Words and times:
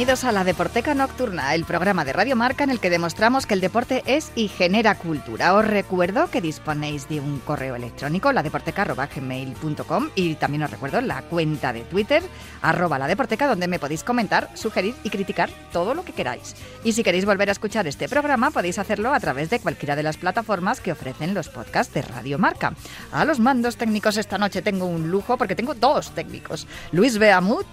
Bienvenidos 0.00 0.24
a 0.24 0.32
la 0.32 0.44
Deporteca 0.44 0.94
Nocturna, 0.94 1.54
el 1.54 1.66
programa 1.66 2.06
de 2.06 2.14
Radio 2.14 2.34
Marca 2.34 2.64
en 2.64 2.70
el 2.70 2.80
que 2.80 2.88
demostramos 2.88 3.44
que 3.44 3.52
el 3.52 3.60
deporte 3.60 4.02
es 4.06 4.32
y 4.34 4.48
genera 4.48 4.94
cultura. 4.94 5.52
Os 5.52 5.66
recuerdo 5.66 6.30
que 6.30 6.40
disponéis 6.40 7.06
de 7.06 7.20
un 7.20 7.38
correo 7.40 7.76
electrónico, 7.76 8.32
ladeporteca.gmail.com 8.32 10.08
y 10.14 10.36
también 10.36 10.62
os 10.62 10.70
recuerdo 10.70 11.02
la 11.02 11.20
cuenta 11.20 11.74
de 11.74 11.82
Twitter, 11.82 12.22
arroba 12.62 12.98
la 12.98 13.08
Deporteca, 13.08 13.46
donde 13.46 13.68
me 13.68 13.78
podéis 13.78 14.02
comentar, 14.02 14.48
sugerir 14.54 14.94
y 15.04 15.10
criticar 15.10 15.50
todo 15.70 15.92
lo 15.92 16.02
que 16.02 16.14
queráis. 16.14 16.56
Y 16.82 16.94
si 16.94 17.02
queréis 17.02 17.26
volver 17.26 17.50
a 17.50 17.52
escuchar 17.52 17.86
este 17.86 18.08
programa, 18.08 18.50
podéis 18.50 18.78
hacerlo 18.78 19.12
a 19.12 19.20
través 19.20 19.50
de 19.50 19.60
cualquiera 19.60 19.96
de 19.96 20.02
las 20.02 20.16
plataformas 20.16 20.80
que 20.80 20.92
ofrecen 20.92 21.34
los 21.34 21.50
podcasts 21.50 21.92
de 21.92 22.00
Radio 22.00 22.38
Marca. 22.38 22.72
A 23.12 23.26
los 23.26 23.38
mandos 23.38 23.76
técnicos 23.76 24.16
esta 24.16 24.38
noche 24.38 24.62
tengo 24.62 24.86
un 24.86 25.10
lujo 25.10 25.36
porque 25.36 25.54
tengo 25.54 25.74
dos 25.74 26.12
técnicos, 26.12 26.66
Luis 26.90 27.18
Beamut 27.18 27.66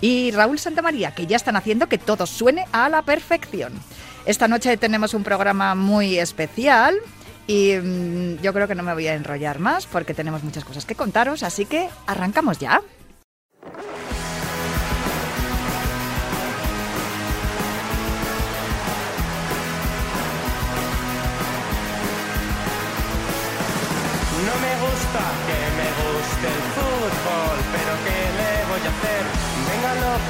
y 0.00 0.30
Raúl 0.32 0.58
Santamaría, 0.58 1.14
que 1.14 1.26
ya 1.26 1.36
están 1.36 1.56
haciendo 1.56 1.88
que 1.88 1.98
todo 1.98 2.26
suene 2.26 2.66
a 2.72 2.88
la 2.88 3.02
perfección. 3.02 3.72
Esta 4.26 4.48
noche 4.48 4.76
tenemos 4.76 5.14
un 5.14 5.22
programa 5.22 5.74
muy 5.74 6.18
especial 6.18 6.96
y 7.46 7.74
mm, 7.74 8.40
yo 8.40 8.52
creo 8.52 8.66
que 8.66 8.74
no 8.74 8.82
me 8.82 8.94
voy 8.94 9.06
a 9.06 9.14
enrollar 9.14 9.58
más 9.58 9.86
porque 9.86 10.14
tenemos 10.14 10.42
muchas 10.42 10.64
cosas 10.64 10.86
que 10.86 10.94
contaros, 10.94 11.42
así 11.42 11.66
que 11.66 11.88
arrancamos 12.06 12.58
ya. 12.58 12.80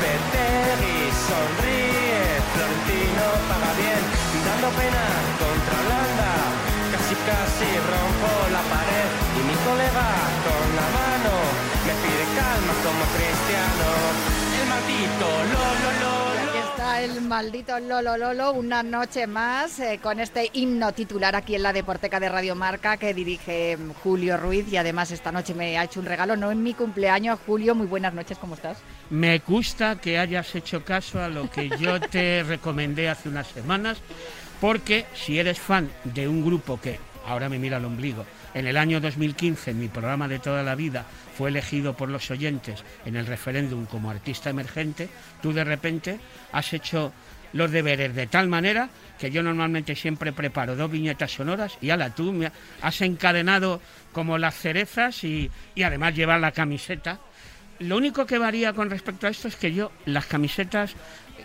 Lopetegui, 0.05 1.09
sonríe, 1.17 2.21
Florentino 2.53 3.25
paga 3.49 3.73
bien, 3.81 4.03
dando 4.45 4.69
pena 4.77 5.05
contra 5.41 5.75
Holanda, 5.81 6.31
casi 6.93 7.17
casi 7.25 7.69
rompo 7.89 8.29
la 8.53 8.61
pared 8.69 9.11
y 9.33 9.41
mi 9.49 9.57
colega 9.65 10.09
con 10.45 10.67
la 10.77 10.87
mano 10.93 11.33
me 11.89 11.95
pide 12.05 12.25
calma 12.37 12.75
como 12.85 13.03
Cristiano, 13.17 13.89
el 14.61 14.67
maldito 14.69 15.27
lo 15.57 15.74
está 16.85 17.01
el 17.01 17.23
maldito 17.23 17.81
Lolo 17.81 18.19
Lolo, 18.19 18.53
una 18.53 18.83
noche 18.83 19.27
más 19.27 19.81
eh, 19.81 19.99
con 20.03 20.21
este 20.21 20.51
himno 20.53 20.93
titular 20.93 21.35
aquí 21.35 21.55
en 21.55 21.63
la 21.63 21.73
Deporteca 21.73 22.21
de 22.21 22.29
Radio 22.29 22.55
Marca 22.55 22.99
que 22.99 23.15
dirige 23.15 23.79
mm, 23.79 23.93
Julio 24.03 24.37
Ruiz 24.37 24.71
y 24.71 24.77
además 24.77 25.11
esta 25.11 25.33
noche 25.33 25.55
me 25.55 25.79
ha 25.79 25.85
hecho 25.85 26.01
un 26.01 26.05
regalo, 26.05 26.37
no 26.37 26.51
en 26.51 26.63
mi 26.63 26.75
cumpleaños. 26.75 27.39
Julio, 27.47 27.75
muy 27.75 27.87
buenas 27.87 28.13
noches, 28.13 28.37
¿cómo 28.37 28.55
estás? 28.55 28.77
Me 29.09 29.39
gusta 29.39 29.99
que 29.99 30.19
hayas 30.19 30.55
hecho 30.55 30.85
caso 30.85 31.23
a 31.23 31.29
lo 31.29 31.51
que 31.51 31.71
yo 31.71 31.99
te 32.03 32.43
recomendé 32.47 33.09
hace 33.09 33.31
unas 33.31 33.47
semanas, 33.47 33.97
porque 34.61 35.07
si 35.15 35.39
eres 35.39 35.59
fan 35.59 35.89
de 36.05 36.29
un 36.29 36.45
grupo 36.45 36.79
que, 36.79 37.01
ahora 37.27 37.49
me 37.49 37.59
mira 37.59 37.79
el 37.79 37.87
ombligo, 37.87 38.27
en 38.55 38.67
el 38.67 38.77
año 38.77 39.01
2015, 39.01 39.73
en 39.73 39.81
mi 39.81 39.89
programa 39.89 40.29
de 40.29 40.39
toda 40.39 40.63
la 40.63 40.75
vida, 40.75 41.05
fue 41.37 41.51
elegido 41.51 41.97
por 41.97 42.09
los 42.09 42.31
oyentes 42.31 42.83
en 43.05 43.17
el 43.17 43.27
referéndum 43.27 43.87
como 43.87 44.11
artista 44.11 44.51
emergente, 44.51 45.09
tú 45.43 45.53
de 45.53 45.65
repente 45.65 46.19
has 46.53 46.73
hecho 46.73 47.13
los 47.53 47.71
deberes 47.71 48.15
de 48.15 48.27
tal 48.27 48.49
manera 48.49 48.89
que 49.19 49.31
yo 49.31 49.43
normalmente 49.43 49.95
siempre 49.95 50.33
preparo 50.33 50.77
dos 50.77 50.91
viñetas 50.91 51.33
sonoras 51.33 51.79
y 51.81 51.91
ala, 51.91 52.11
tú 52.11 52.33
me 52.33 52.51
has 52.83 53.01
encadenado 53.01 53.81
como 54.13 54.39
las 54.39 54.57
cerezas 54.57 55.23
y, 55.25 55.51
y 55.75 55.83
además 55.83 56.15
llevar 56.15 56.41
la 56.41 56.53
camiseta. 56.53 57.21
Lo 57.81 57.97
único 57.97 58.25
que 58.27 58.39
varía 58.39 58.73
con 58.73 58.91
respecto 58.91 59.27
a 59.27 59.31
esto 59.31 59.49
es 59.49 59.57
que 59.57 59.73
yo 59.73 59.91
las 60.07 60.27
camisetas 60.27 60.93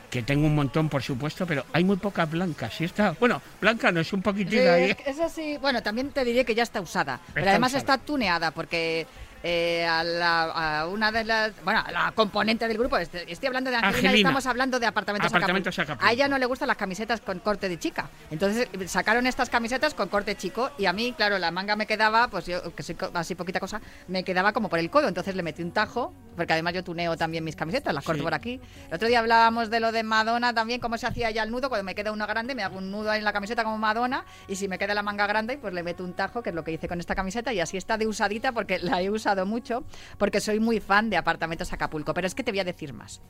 que 0.10 0.24
tengo 0.24 0.48
un 0.48 0.56
montón 0.56 0.90
por 0.90 1.04
supuesto, 1.04 1.46
pero 1.46 1.66
hay 1.74 1.84
muy 1.84 1.98
pocas 1.98 2.30
blancas. 2.30 2.80
Y 2.82 2.86
esta, 2.86 3.16
bueno, 3.20 3.42
blanca 3.62 3.92
no 3.92 4.00
es 4.00 4.12
un 4.14 4.22
poquitín 4.22 4.60
ahí. 4.68 4.96
Eso 5.06 5.30
sí, 5.30 5.58
bueno, 5.62 5.84
también 5.84 6.10
te 6.12 6.24
diré 6.26 6.46
que 6.46 6.56
ya 6.56 6.64
está 6.64 6.82
usada, 6.82 7.20
pero 7.34 7.42
Está 7.46 7.52
además 7.52 7.72
usada. 7.72 7.80
está 7.96 7.98
tuneada 8.06 8.52
porque 8.52 9.06
eh, 9.44 9.86
a, 9.86 10.04
la- 10.04 10.80
a 10.82 10.88
una 10.88 11.12
de 11.12 11.24
las, 11.24 11.52
bueno, 11.64 11.82
a 11.86 11.92
la 11.92 12.12
componente 12.14 12.68
del 12.68 12.78
grupo, 12.78 12.98
este- 12.98 13.32
estoy 13.32 13.48
hablando 13.48 13.70
de 13.70 13.78
Angelina, 13.78 14.14
y 14.14 14.18
estamos 14.18 14.46
hablando 14.46 14.80
de 14.80 14.86
apartamentos, 14.86 15.32
Apartamentos 15.32 15.74
Acapulco. 15.78 15.94
Acapulco. 15.94 16.10
A 16.10 16.14
ella 16.14 16.28
no 16.28 16.38
le 16.38 16.46
gustan 16.46 16.68
las 16.68 16.78
camisetas 16.78 17.22
con 17.22 17.40
corte 17.40 17.70
de 17.70 17.80
chica, 17.80 18.10
entonces 18.32 18.68
sacaron 18.88 19.28
estas 19.28 19.50
camisetas 19.50 19.94
con 19.94 20.10
corte 20.10 20.36
chico 20.36 20.72
y 20.78 20.86
a 20.86 20.94
mí, 20.94 21.14
claro, 21.16 21.38
la 21.40 21.52
manga 21.52 21.76
me 21.76 21.86
quedaba, 21.88 22.28
pues 22.28 22.46
yo 22.46 22.76
que 22.76 22.84
soy 22.84 22.96
así 23.14 23.36
poquita 23.36 23.60
cosa, 23.60 23.82
me 24.08 24.24
quedaba 24.24 24.54
como 24.54 24.70
por 24.70 24.80
el 24.80 24.90
codo, 24.90 25.08
entonces 25.08 25.36
le 25.36 25.44
metí 25.44 25.62
un 25.64 25.72
tajo, 25.72 26.14
porque 26.36 26.54
además 26.54 26.74
yo 26.74 26.84
tuneo 26.84 27.16
también 27.18 27.44
mis 27.44 27.56
camisetas, 27.56 27.94
las 27.94 28.04
corto 28.04 28.20
Sí. 28.20 28.24
por 28.24 28.34
aquí. 28.34 28.60
El 28.90 28.94
otro 28.96 29.08
día 29.08 29.20
hablábamos 29.20 29.70
de 29.70 29.80
lo 29.80 29.92
de 29.92 30.04
Madonna 30.04 30.54
también, 30.54 30.80
cómo 30.80 30.98
se 30.98 31.08
hacía 31.08 31.32
ya 31.32 31.44
el 31.44 31.52
nudo, 31.52 31.70
cuando 31.70 31.84
me 31.86 31.96
queda 31.96 32.12
uno 32.12 32.28
grande, 32.28 32.56
me 32.56 32.64
hago 32.64 32.78
un 32.78 32.92
nudo 32.92 33.12
ahí 33.12 33.20
en 33.20 33.26
la 33.26 33.34
camiseta 33.34 33.64
como 33.64 33.78
Madonna, 33.78 34.26
y 34.48 34.56
si 34.56 34.68
me 34.68 34.78
queda 34.78 34.94
la 34.94 35.04
manga 35.04 35.28
grande, 35.28 35.58
pues 35.58 35.74
le 35.74 35.84
meto 35.84 36.04
un 36.04 36.14
tajo, 36.14 36.42
que 36.44 36.50
es 36.50 36.56
lo 36.56 36.64
que 36.64 36.72
hice 36.72 36.88
con 36.88 37.00
esta 37.00 37.16
camiseta, 37.16 37.54
y 37.54 37.60
así 37.60 37.78
está 37.78 37.98
de 37.98 38.08
usadita, 38.08 38.52
porque 38.52 38.80
la 38.80 39.02
he 39.02 39.10
usado 39.10 39.29
mucho, 39.46 39.84
porque 40.18 40.42
soy 40.42 40.60
muy 40.60 40.80
fan 40.80 41.10
de 41.10 41.18
Apartamentos 41.18 41.72
Acapulco. 41.74 42.14
Pero 42.14 42.28
es 42.28 42.36
que 42.36 42.44
te 42.44 42.52
voy 42.52 42.60
a 42.60 42.64
decir 42.64 42.94
más. 42.94 43.22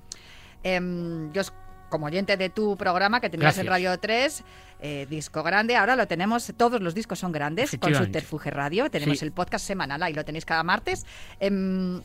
Em, 0.63 1.31
yo, 1.31 1.41
como 1.89 2.05
oyente 2.07 2.37
de 2.37 2.49
tu 2.49 2.75
programa 2.77 3.19
que 3.21 3.29
tenías 3.29 3.57
en 3.57 3.65
Gracias. 3.65 3.87
Radio 3.91 3.99
3, 3.99 4.43
eh, 4.81 5.07
disco 5.09 5.41
grande, 5.43 5.75
ahora 5.75 5.95
lo 5.95 6.07
tenemos, 6.07 6.51
todos 6.57 6.81
los 6.81 6.93
discos 6.93 7.19
son 7.19 7.31
grandes, 7.31 7.77
con. 7.79 7.93
Subterfuge 7.95 8.51
Radio, 8.51 8.89
tenemos 8.91 9.19
Sí. 9.19 9.25
el 9.25 9.31
podcast 9.31 9.65
semanal, 9.65 10.03
ahí 10.03 10.13
lo 10.13 10.23
tenéis 10.25 10.45
cada 10.45 10.63
martes. 10.63 11.05
Em, 11.39 12.01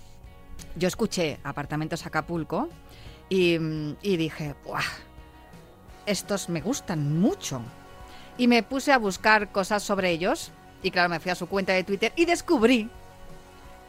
yo 0.76 0.88
escuché 0.88 1.38
Apartamentos 1.44 2.06
Acapulco 2.06 2.68
y, 3.28 3.54
y 4.02 4.16
dije, 4.16 4.54
¡buah! 4.64 4.80
Estos 6.06 6.48
me 6.48 6.60
gustan 6.60 7.18
mucho. 7.18 7.62
Y 8.36 8.46
me 8.48 8.62
puse 8.62 8.92
a 8.92 8.98
buscar 8.98 9.52
cosas 9.52 9.82
sobre 9.82 10.10
ellos. 10.10 10.52
Y 10.82 10.90
claro, 10.90 11.08
me 11.08 11.18
fui 11.20 11.30
a 11.30 11.34
su 11.34 11.46
cuenta 11.48 11.72
de 11.72 11.84
Twitter 11.84 12.12
y 12.16 12.24
descubrí 12.26 12.90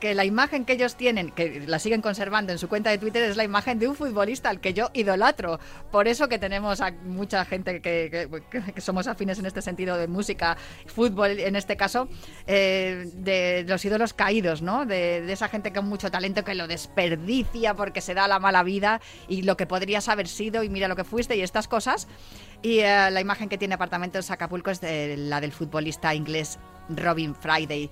que 0.05 0.13
la 0.13 0.23
imagen 0.23 0.65
que 0.65 0.73
ellos 0.73 0.97
tienen, 0.97 1.31
que 1.31 1.63
la 1.65 1.79
siguen 1.79 2.03
conservando 2.03 2.51
en 2.51 2.59
su 2.59 2.69
cuenta 2.69 2.91
de 2.91 2.99
Twitter, 2.99 3.23
es 3.23 3.37
la 3.37 3.43
imagen 3.43 3.79
de 3.79 3.87
un 3.87 3.95
futbolista 3.95 4.51
al 4.51 4.59
que 4.59 4.71
yo 4.71 4.91
idolatro. 4.93 5.59
Por 5.91 6.07
eso 6.07 6.29
que 6.29 6.37
tenemos 6.37 6.79
a 6.79 6.91
mucha 6.91 7.43
gente 7.43 7.81
que, 7.81 8.29
somos 8.77 9.07
afines 9.07 9.39
en 9.39 9.47
este 9.47 9.63
sentido 9.63 9.97
de 9.97 10.07
música, 10.07 10.57
fútbol 10.85 11.39
en 11.39 11.55
este 11.55 11.75
caso, 11.75 12.07
eh, 12.45 13.09
de 13.15 13.65
los 13.67 13.83
ídolos 13.83 14.13
caídos, 14.13 14.61
¿no? 14.61 14.85
De, 14.85 15.25
esa 15.33 15.47
gente 15.47 15.73
con 15.73 15.87
mucho 15.87 16.11
talento 16.11 16.43
que 16.43 16.53
lo 16.53 16.67
desperdicia 16.67 17.73
porque 17.73 17.99
se 17.99 18.13
da 18.13 18.27
la 18.27 18.37
mala 18.37 18.61
vida 18.61 19.01
y 19.27 19.41
lo 19.41 19.57
que 19.57 19.65
podrías 19.65 20.07
haber 20.07 20.27
sido 20.27 20.61
y 20.61 20.69
mira 20.69 20.87
lo 20.87 20.95
que 20.95 21.03
fuiste 21.03 21.35
y 21.35 21.41
estas 21.41 21.67
cosas. 21.67 22.07
Y 22.61 22.81
eh, 22.81 23.09
la 23.09 23.21
imagen 23.21 23.49
que 23.49 23.57
tiene 23.57 23.73
Apartamentos 23.73 24.29
Acapulco 24.29 24.69
es 24.69 24.81
la 24.83 25.41
del 25.41 25.51
futbolista 25.51 26.13
inglés 26.13 26.59
Robin 26.89 27.33
Friday. 27.33 27.89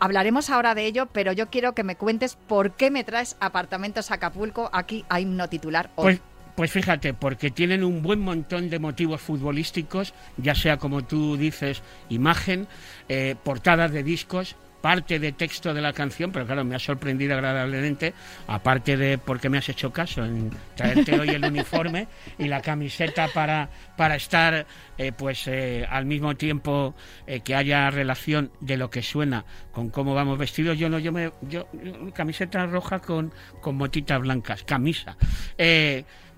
Hablaremos 0.00 0.50
ahora 0.50 0.74
de 0.74 0.86
ello, 0.86 1.06
pero 1.06 1.32
yo 1.32 1.48
quiero 1.50 1.74
que 1.74 1.84
me 1.84 1.96
cuentes 1.96 2.36
por 2.36 2.72
qué 2.72 2.90
me 2.90 3.04
traes 3.04 3.36
Apartamentos 3.40 4.10
Acapulco 4.10 4.70
aquí 4.72 5.04
a 5.08 5.20
himno 5.20 5.48
titular 5.48 5.90
hoy. 5.96 6.04
Pues, 6.04 6.20
pues 6.56 6.70
fíjate, 6.70 7.14
porque 7.14 7.50
tienen 7.50 7.82
un 7.82 8.02
buen 8.02 8.20
montón 8.20 8.70
de 8.70 8.78
motivos 8.78 9.20
futbolísticos, 9.20 10.14
ya 10.36 10.54
sea 10.54 10.76
como 10.76 11.02
tú 11.04 11.36
dices, 11.36 11.82
imagen, 12.08 12.68
eh, 13.08 13.34
portadas 13.42 13.90
de 13.90 14.04
discos, 14.04 14.56
parte 14.84 15.18
de 15.18 15.32
texto 15.32 15.72
de 15.72 15.80
la 15.80 15.94
canción, 15.94 16.30
pero 16.30 16.44
claro, 16.44 16.62
me 16.62 16.74
ha 16.74 16.78
sorprendido 16.78 17.32
agradablemente, 17.32 18.12
aparte 18.46 18.98
de 18.98 19.16
porque 19.16 19.48
me 19.48 19.56
has 19.56 19.66
hecho 19.70 19.90
caso 19.90 20.22
en 20.26 20.50
traerte 20.76 21.18
hoy 21.18 21.30
el 21.30 21.42
uniforme 21.42 22.06
y 22.36 22.48
la 22.48 22.60
camiseta 22.60 23.28
para, 23.28 23.70
para 23.96 24.16
estar 24.16 24.66
eh, 24.98 25.12
pues 25.16 25.48
eh, 25.48 25.86
al 25.88 26.04
mismo 26.04 26.36
tiempo 26.36 26.94
eh, 27.26 27.40
que 27.40 27.54
haya 27.54 27.88
relación 27.88 28.50
de 28.60 28.76
lo 28.76 28.90
que 28.90 29.00
suena 29.00 29.46
con 29.72 29.88
cómo 29.88 30.14
vamos 30.14 30.36
vestidos. 30.36 30.76
Yo 30.76 30.90
no, 30.90 30.98
yo 30.98 31.12
me, 31.12 31.32
yo 31.40 31.66
camiseta 32.12 32.66
roja 32.66 32.98
con, 32.98 33.32
con 33.62 33.76
motitas 33.76 34.20
blancas, 34.20 34.64
camisa. 34.64 35.16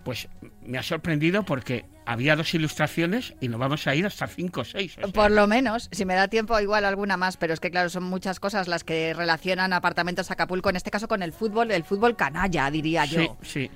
Pues 0.06 0.29
me 0.64 0.79
ha 0.79 0.85
sorprendido 0.85 1.43
porque 1.43 1.85
había 2.05 2.37
dos 2.37 2.55
ilustraciones 2.55 3.35
y 3.41 3.49
nos 3.49 3.58
vamos 3.58 3.88
a 3.88 3.94
ir 3.97 4.06
hasta 4.06 4.29
cinco 4.29 4.61
o 4.61 4.64
seis. 4.64 4.97
o 4.99 5.00
sea, 5.00 5.08
Por 5.12 5.32
lo 5.32 5.49
menos, 5.49 5.88
si 5.91 6.05
me 6.05 6.14
da 6.14 6.29
tiempo, 6.29 6.61
igual 6.61 6.85
alguna 6.85 7.17
más, 7.17 7.37
pero 7.37 7.53
es 7.53 7.58
que 7.58 7.73
claro, 7.73 7.88
son 7.91 8.05
muchas 8.05 8.38
cosas 8.38 8.69
las 8.69 8.85
que 8.85 9.12
relacionan 9.14 9.73
apartamentos 9.73 10.31
Acapulco, 10.31 10.70
en 10.70 10.76
este 10.76 10.93
caso 10.93 11.08
con 11.08 11.25
el 11.25 11.32
fútbol, 11.32 11.73
el 11.73 11.82
fútbol 11.82 12.14
canalla, 12.14 12.70
diría 12.70 13.05
Sí, 13.05 13.17
yo. 13.17 13.37
sí. 13.43 13.69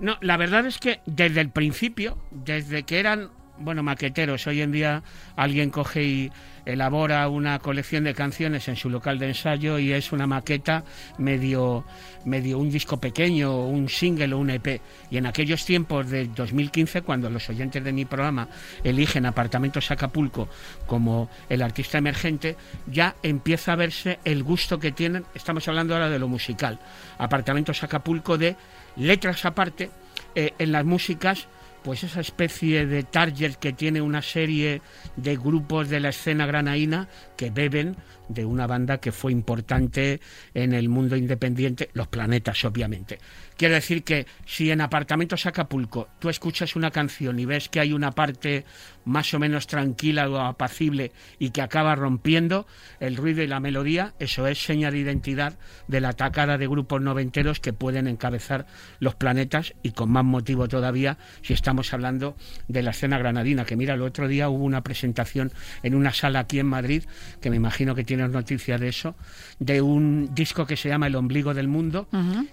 No, 0.00 0.18
la 0.20 0.36
verdad 0.36 0.66
es 0.66 0.78
que 0.78 0.98
desde 1.06 1.40
el 1.40 1.50
principio, 1.50 2.18
desde 2.32 2.82
que 2.82 2.98
eran, 2.98 3.30
bueno, 3.58 3.84
maqueteros, 3.84 4.48
hoy 4.48 4.62
en 4.62 4.72
día 4.72 5.04
alguien 5.36 5.70
coge 5.70 6.02
y 6.02 6.32
elabora 6.68 7.26
una 7.28 7.58
colección 7.58 8.04
de 8.04 8.14
canciones 8.14 8.68
en 8.68 8.76
su 8.76 8.90
local 8.90 9.18
de 9.18 9.28
ensayo 9.28 9.78
y 9.78 9.92
es 9.92 10.12
una 10.12 10.26
maqueta 10.26 10.84
medio, 11.16 11.84
medio 12.26 12.58
un 12.58 12.70
disco 12.70 13.00
pequeño, 13.00 13.66
un 13.66 13.88
single 13.88 14.34
o 14.34 14.38
un 14.38 14.50
EP. 14.50 14.80
Y 15.10 15.16
en 15.16 15.26
aquellos 15.26 15.64
tiempos 15.64 16.10
de 16.10 16.26
2015, 16.26 17.02
cuando 17.02 17.30
los 17.30 17.48
oyentes 17.48 17.82
de 17.82 17.92
mi 17.92 18.04
programa 18.04 18.48
eligen 18.84 19.24
Apartamentos 19.24 19.90
Acapulco 19.90 20.48
como 20.86 21.30
el 21.48 21.62
artista 21.62 21.96
emergente, 21.96 22.56
ya 22.86 23.16
empieza 23.22 23.72
a 23.72 23.76
verse 23.76 24.18
el 24.24 24.42
gusto 24.42 24.78
que 24.78 24.92
tienen, 24.92 25.24
estamos 25.34 25.66
hablando 25.68 25.94
ahora 25.94 26.10
de 26.10 26.18
lo 26.18 26.28
musical, 26.28 26.78
Apartamentos 27.16 27.82
Acapulco 27.82 28.36
de 28.36 28.56
letras 28.96 29.46
aparte, 29.46 29.90
eh, 30.34 30.52
en 30.58 30.72
las 30.72 30.84
músicas, 30.84 31.48
pues 31.88 32.04
esa 32.04 32.20
especie 32.20 32.84
de 32.84 33.02
target 33.02 33.54
que 33.54 33.72
tiene 33.72 34.02
una 34.02 34.20
serie 34.20 34.82
de 35.16 35.38
grupos 35.38 35.88
de 35.88 36.00
la 36.00 36.10
escena 36.10 36.44
granaína 36.44 37.08
que 37.34 37.48
beben 37.48 37.96
de 38.28 38.44
una 38.44 38.66
banda 38.66 38.98
que 38.98 39.12
fue 39.12 39.32
importante 39.32 40.20
en 40.54 40.72
el 40.72 40.88
mundo 40.88 41.16
independiente, 41.16 41.90
Los 41.92 42.08
Planetas, 42.08 42.64
obviamente. 42.64 43.18
Quiero 43.56 43.74
decir 43.74 44.04
que 44.04 44.26
si 44.46 44.70
en 44.70 44.80
Apartamentos 44.80 45.46
Acapulco 45.46 46.08
tú 46.20 46.28
escuchas 46.28 46.76
una 46.76 46.92
canción 46.92 47.40
y 47.40 47.44
ves 47.44 47.68
que 47.68 47.80
hay 47.80 47.92
una 47.92 48.12
parte 48.12 48.64
más 49.04 49.32
o 49.34 49.38
menos 49.38 49.66
tranquila 49.66 50.28
o 50.28 50.38
apacible 50.38 51.12
y 51.38 51.50
que 51.50 51.62
acaba 51.62 51.94
rompiendo 51.94 52.66
el 53.00 53.16
ruido 53.16 53.42
y 53.42 53.46
la 53.46 53.58
melodía, 53.58 54.14
eso 54.18 54.46
es 54.46 54.62
seña 54.62 54.90
de 54.90 54.98
identidad 54.98 55.58
de 55.88 56.00
la 56.00 56.10
atacada 56.10 56.58
de 56.58 56.68
grupos 56.68 57.00
noventeros 57.00 57.58
que 57.58 57.72
pueden 57.72 58.06
encabezar 58.06 58.66
los 59.00 59.14
planetas 59.14 59.74
y 59.82 59.92
con 59.92 60.10
más 60.10 60.24
motivo 60.24 60.68
todavía 60.68 61.18
si 61.42 61.54
estamos 61.54 61.92
hablando 61.92 62.36
de 62.68 62.82
la 62.82 62.90
escena 62.90 63.18
granadina, 63.18 63.64
que 63.64 63.76
mira, 63.76 63.94
el 63.94 64.02
otro 64.02 64.28
día 64.28 64.48
hubo 64.48 64.64
una 64.64 64.82
presentación 64.82 65.52
en 65.82 65.94
una 65.94 66.12
sala 66.12 66.40
aquí 66.40 66.58
en 66.58 66.66
Madrid, 66.66 67.04
que 67.40 67.50
me 67.50 67.56
imagino 67.56 67.94
que 67.94 68.04
tienes 68.18 68.32
noticia 68.32 68.78
de 68.78 68.88
eso, 68.88 69.14
de 69.60 69.80
un 69.80 70.34
disco 70.34 70.66
que 70.66 70.76
se 70.76 70.88
llama 70.88 71.06
El 71.06 71.14
ombligo 71.14 71.54
del 71.54 71.68
mundo, 71.68 72.08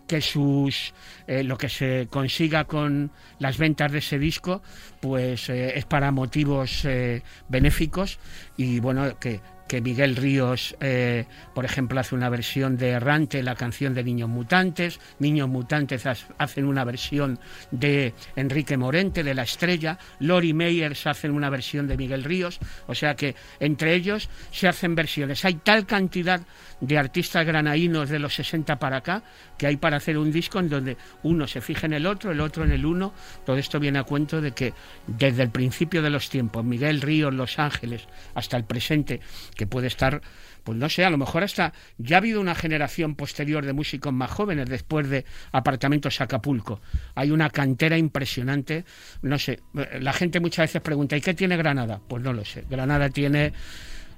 que 0.07 0.21
sus 0.21 0.93
eh, 1.25 1.43
lo 1.43 1.57
que 1.57 1.69
se 1.69 2.07
consiga 2.09 2.65
con 2.65 3.11
las 3.39 3.57
ventas 3.57 3.91
de 3.91 3.97
ese 3.97 4.19
disco, 4.19 4.61
pues 5.01 5.49
eh, 5.49 5.73
es 5.75 5.85
para 5.85 6.11
motivos 6.11 6.85
eh, 6.85 7.23
benéficos 7.49 8.19
y 8.57 8.79
bueno 8.79 9.17
que 9.19 9.39
que 9.67 9.81
Miguel 9.81 10.15
Ríos, 10.15 10.75
eh, 10.79 11.25
por 11.53 11.65
ejemplo, 11.65 11.99
hace 11.99 12.15
una 12.15 12.29
versión 12.29 12.77
de 12.77 12.89
Errante, 12.89 13.41
la 13.41 13.55
canción 13.55 13.93
de 13.93 14.03
Niños 14.03 14.29
Mutantes. 14.29 14.99
Niños 15.19 15.49
Mutantes 15.49 16.05
hacen 16.05 16.65
una 16.65 16.83
versión 16.83 17.39
de 17.71 18.13
Enrique 18.35 18.77
Morente, 18.77 19.23
de 19.23 19.33
La 19.33 19.43
Estrella. 19.43 19.97
Lori 20.19 20.53
Meyers 20.53 21.07
hacen 21.07 21.31
una 21.31 21.49
versión 21.49 21.87
de 21.87 21.97
Miguel 21.97 22.23
Ríos. 22.23 22.59
O 22.87 22.95
sea 22.95 23.15
que 23.15 23.35
entre 23.59 23.95
ellos 23.95 24.29
se 24.51 24.67
hacen 24.67 24.95
versiones. 24.95 25.43
Hay 25.45 25.55
tal 25.55 25.85
cantidad 25.85 26.41
de 26.81 26.97
artistas 26.97 27.45
granaínos 27.45 28.09
de 28.09 28.19
los 28.19 28.35
60 28.35 28.77
para 28.77 28.97
acá 28.97 29.23
que 29.57 29.67
hay 29.67 29.77
para 29.77 29.97
hacer 29.97 30.17
un 30.17 30.31
disco 30.31 30.59
en 30.59 30.69
donde 30.69 30.97
uno 31.23 31.47
se 31.47 31.61
fija 31.61 31.85
en 31.85 31.93
el 31.93 32.05
otro, 32.05 32.31
el 32.31 32.41
otro 32.41 32.63
en 32.63 32.71
el 32.71 32.85
uno. 32.85 33.13
Todo 33.45 33.57
esto 33.57 33.79
viene 33.79 33.99
a 33.99 34.03
cuento 34.03 34.41
de 34.41 34.51
que 34.51 34.73
desde 35.07 35.43
el 35.43 35.49
principio 35.49 36.01
de 36.01 36.09
los 36.09 36.29
tiempos, 36.29 36.63
Miguel 36.63 37.01
Ríos, 37.01 37.33
Los 37.33 37.59
Ángeles, 37.59 38.07
hasta 38.33 38.57
el 38.57 38.65
presente, 38.65 39.21
que 39.55 39.67
puede 39.67 39.87
estar, 39.87 40.21
pues 40.63 40.77
no 40.77 40.89
sé, 40.89 41.05
a 41.05 41.09
lo 41.09 41.17
mejor 41.17 41.43
hasta 41.43 41.73
ya 41.97 42.17
ha 42.17 42.19
habido 42.19 42.41
una 42.41 42.55
generación 42.55 43.15
posterior 43.15 43.65
de 43.65 43.73
músicos 43.73 44.13
más 44.13 44.31
jóvenes 44.31 44.69
después 44.69 45.09
de 45.09 45.25
Apartamentos 45.51 46.21
Acapulco. 46.21 46.81
Hay 47.15 47.31
una 47.31 47.49
cantera 47.49 47.97
impresionante, 47.97 48.85
no 49.21 49.39
sé, 49.39 49.59
la 49.99 50.13
gente 50.13 50.39
muchas 50.39 50.69
veces 50.69 50.81
pregunta, 50.81 51.17
¿y 51.17 51.21
qué 51.21 51.33
tiene 51.33 51.57
Granada? 51.57 51.99
Pues 52.07 52.21
no 52.21 52.33
lo 52.33 52.45
sé. 52.45 52.65
Granada 52.69 53.09
tiene 53.09 53.53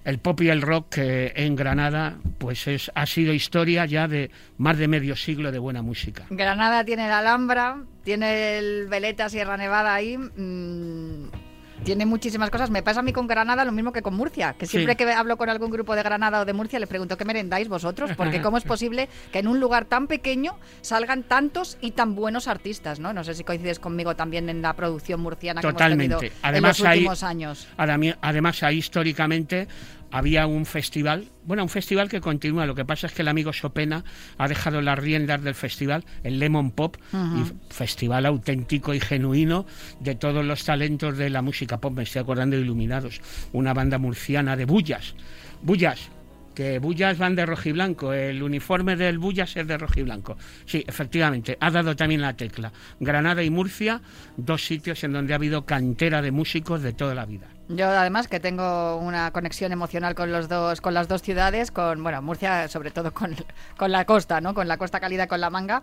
el 0.07 0.19
pop 0.19 0.39
y 0.41 0.49
el 0.49 0.61
rock 0.61 0.99
en 0.99 1.55
Granada 1.55 2.15
pues 2.37 2.65
es 2.67 2.89
ha 2.95 3.05
sido 3.05 3.33
historia 3.33 3.85
ya 3.85 4.07
de 4.07 4.31
más 4.57 4.77
de 4.77 4.87
medio 4.87 5.17
siglo 5.17 5.51
de 5.51 5.59
buena 5.59 5.81
música. 5.81 6.25
Granada 6.29 6.85
tiene 6.85 7.09
la 7.09 7.19
Alhambra, 7.19 7.83
tiene 8.03 8.57
el 8.57 8.87
Veleta 8.87 9.27
Sierra 9.29 9.57
Nevada 9.57 9.93
ahí. 9.93 10.17
mm, 10.17 11.46
tiene 11.83 12.05
muchísimas 12.05 12.49
cosas. 12.49 12.69
Me 12.69 12.83
pasa 12.83 12.99
a 12.99 13.03
mí 13.03 13.13
con 13.13 13.27
Granada 13.27 13.63
lo 13.63 13.71
mismo 13.71 13.91
que 13.91 14.01
con 14.01 14.13
Murcia, 14.15 14.53
que 14.57 14.65
siempre 14.65 14.93
Sí. 14.93 14.97
que 15.05 15.11
hablo 15.11 15.37
con 15.37 15.49
algún 15.49 15.69
grupo 15.71 15.95
de 15.95 16.03
Granada 16.03 16.41
o 16.41 16.45
de 16.45 16.53
Murcia 16.53 16.79
les 16.79 16.89
pregunto 16.89 17.17
qué 17.17 17.25
merendáis 17.25 17.67
vosotros, 17.69 18.11
porque 18.17 18.41
cómo 18.41 18.57
es 18.57 18.63
posible 18.77 19.07
que 19.31 19.39
en 19.39 19.47
un 19.47 19.59
lugar 19.59 19.85
tan 19.85 20.07
pequeño 20.07 20.57
salgan 20.81 21.23
tantos 21.23 21.77
y 21.81 21.91
tan 21.91 22.15
buenos 22.15 22.47
artistas, 22.47 22.99
¿no? 22.99 23.13
No 23.13 23.23
sé 23.23 23.33
si 23.35 23.43
coincides 23.43 23.79
conmigo 23.79 24.15
también 24.15 24.49
en 24.49 24.61
la 24.61 24.73
producción 24.73 25.21
murciana 25.21 25.61
que 25.61 25.67
hemos 25.67 25.77
tenido 25.81 26.19
Además, 26.41 26.79
en 26.79 26.83
los 26.83 26.91
hay- 26.91 26.97
últimos 26.99 27.23
años. 27.23 27.67
Además, 27.77 28.63
ahí 28.63 28.77
históricamente 28.77 29.67
había 30.11 30.47
un 30.47 30.65
festival, 30.65 31.29
bueno, 31.45 31.63
un 31.63 31.69
festival 31.69 32.09
que 32.09 32.21
continúa. 32.21 32.65
Lo 32.65 32.75
que 32.75 32.85
pasa 32.85 33.07
es 33.07 33.13
que 33.13 33.21
el 33.21 33.27
amigo 33.27 33.53
Sopena 33.53 34.03
ha 34.37 34.47
dejado 34.47 34.81
las 34.81 34.97
riendas 34.97 35.43
del 35.43 35.55
festival, 35.55 36.05
el 36.23 36.39
Lemon 36.39 36.71
Pop, 36.71 36.97
y 37.13 37.73
festival 37.73 38.25
auténtico 38.25 38.93
y 38.93 38.99
genuino 38.99 39.65
de 39.99 40.15
todos 40.15 40.45
los 40.45 40.63
talentos 40.63 41.17
de 41.17 41.29
la 41.29 41.41
música 41.41 41.79
pop. 41.79 41.93
Me 41.93 42.03
estoy 42.03 42.21
acordando 42.21 42.55
de 42.55 42.61
Iluminados, 42.61 43.21
una 43.53 43.73
banda 43.73 43.97
murciana 43.97 44.55
de 44.55 44.65
Bullas. 44.65 45.15
Bullas, 45.61 46.09
que 46.55 46.79
Bullas 46.79 47.17
van 47.17 47.35
de 47.35 47.45
rojiblanco, 47.45 48.13
el 48.13 48.41
uniforme 48.41 48.95
del 48.95 49.19
Bullas 49.19 49.55
es 49.55 49.67
de 49.67 49.77
rojiblanco. 49.77 50.37
Sí, 50.65 50.83
efectivamente, 50.87 51.57
ha 51.59 51.69
dado 51.69 51.95
también 51.95 52.21
la 52.21 52.35
tecla. 52.35 52.71
Granada 52.99 53.43
y 53.43 53.49
Murcia, 53.49 54.01
dos 54.37 54.65
sitios 54.65 55.03
en 55.03 55.13
donde 55.13 55.33
ha 55.33 55.35
habido 55.35 55.65
cantera 55.65 56.21
de 56.21 56.31
músicos 56.31 56.81
de 56.81 56.93
toda 56.93 57.13
la 57.13 57.25
vida. 57.25 57.47
Yo 57.69 57.89
además 57.89 58.29
que 58.29 58.39
tengo 58.39 58.95
una 58.95 59.31
conexión 59.31 59.73
emocional 59.73 60.15
con 60.15 60.31
los 60.31 60.47
dos, 60.47 60.79
con 60.79 60.93
las 60.93 61.09
dos 61.09 61.21
ciudades, 61.21 61.69
con 61.69 62.01
bueno 62.01 62.21
Murcia 62.21 62.69
sobre 62.69 62.91
todo 62.91 63.13
con, 63.13 63.35
con 63.77 63.91
la 63.91 64.05
costa, 64.05 64.39
¿no? 64.39 64.53
Con 64.53 64.69
la 64.69 64.77
costa 64.77 65.01
cálida, 65.01 65.27
con 65.27 65.41
la 65.41 65.49
manga, 65.49 65.81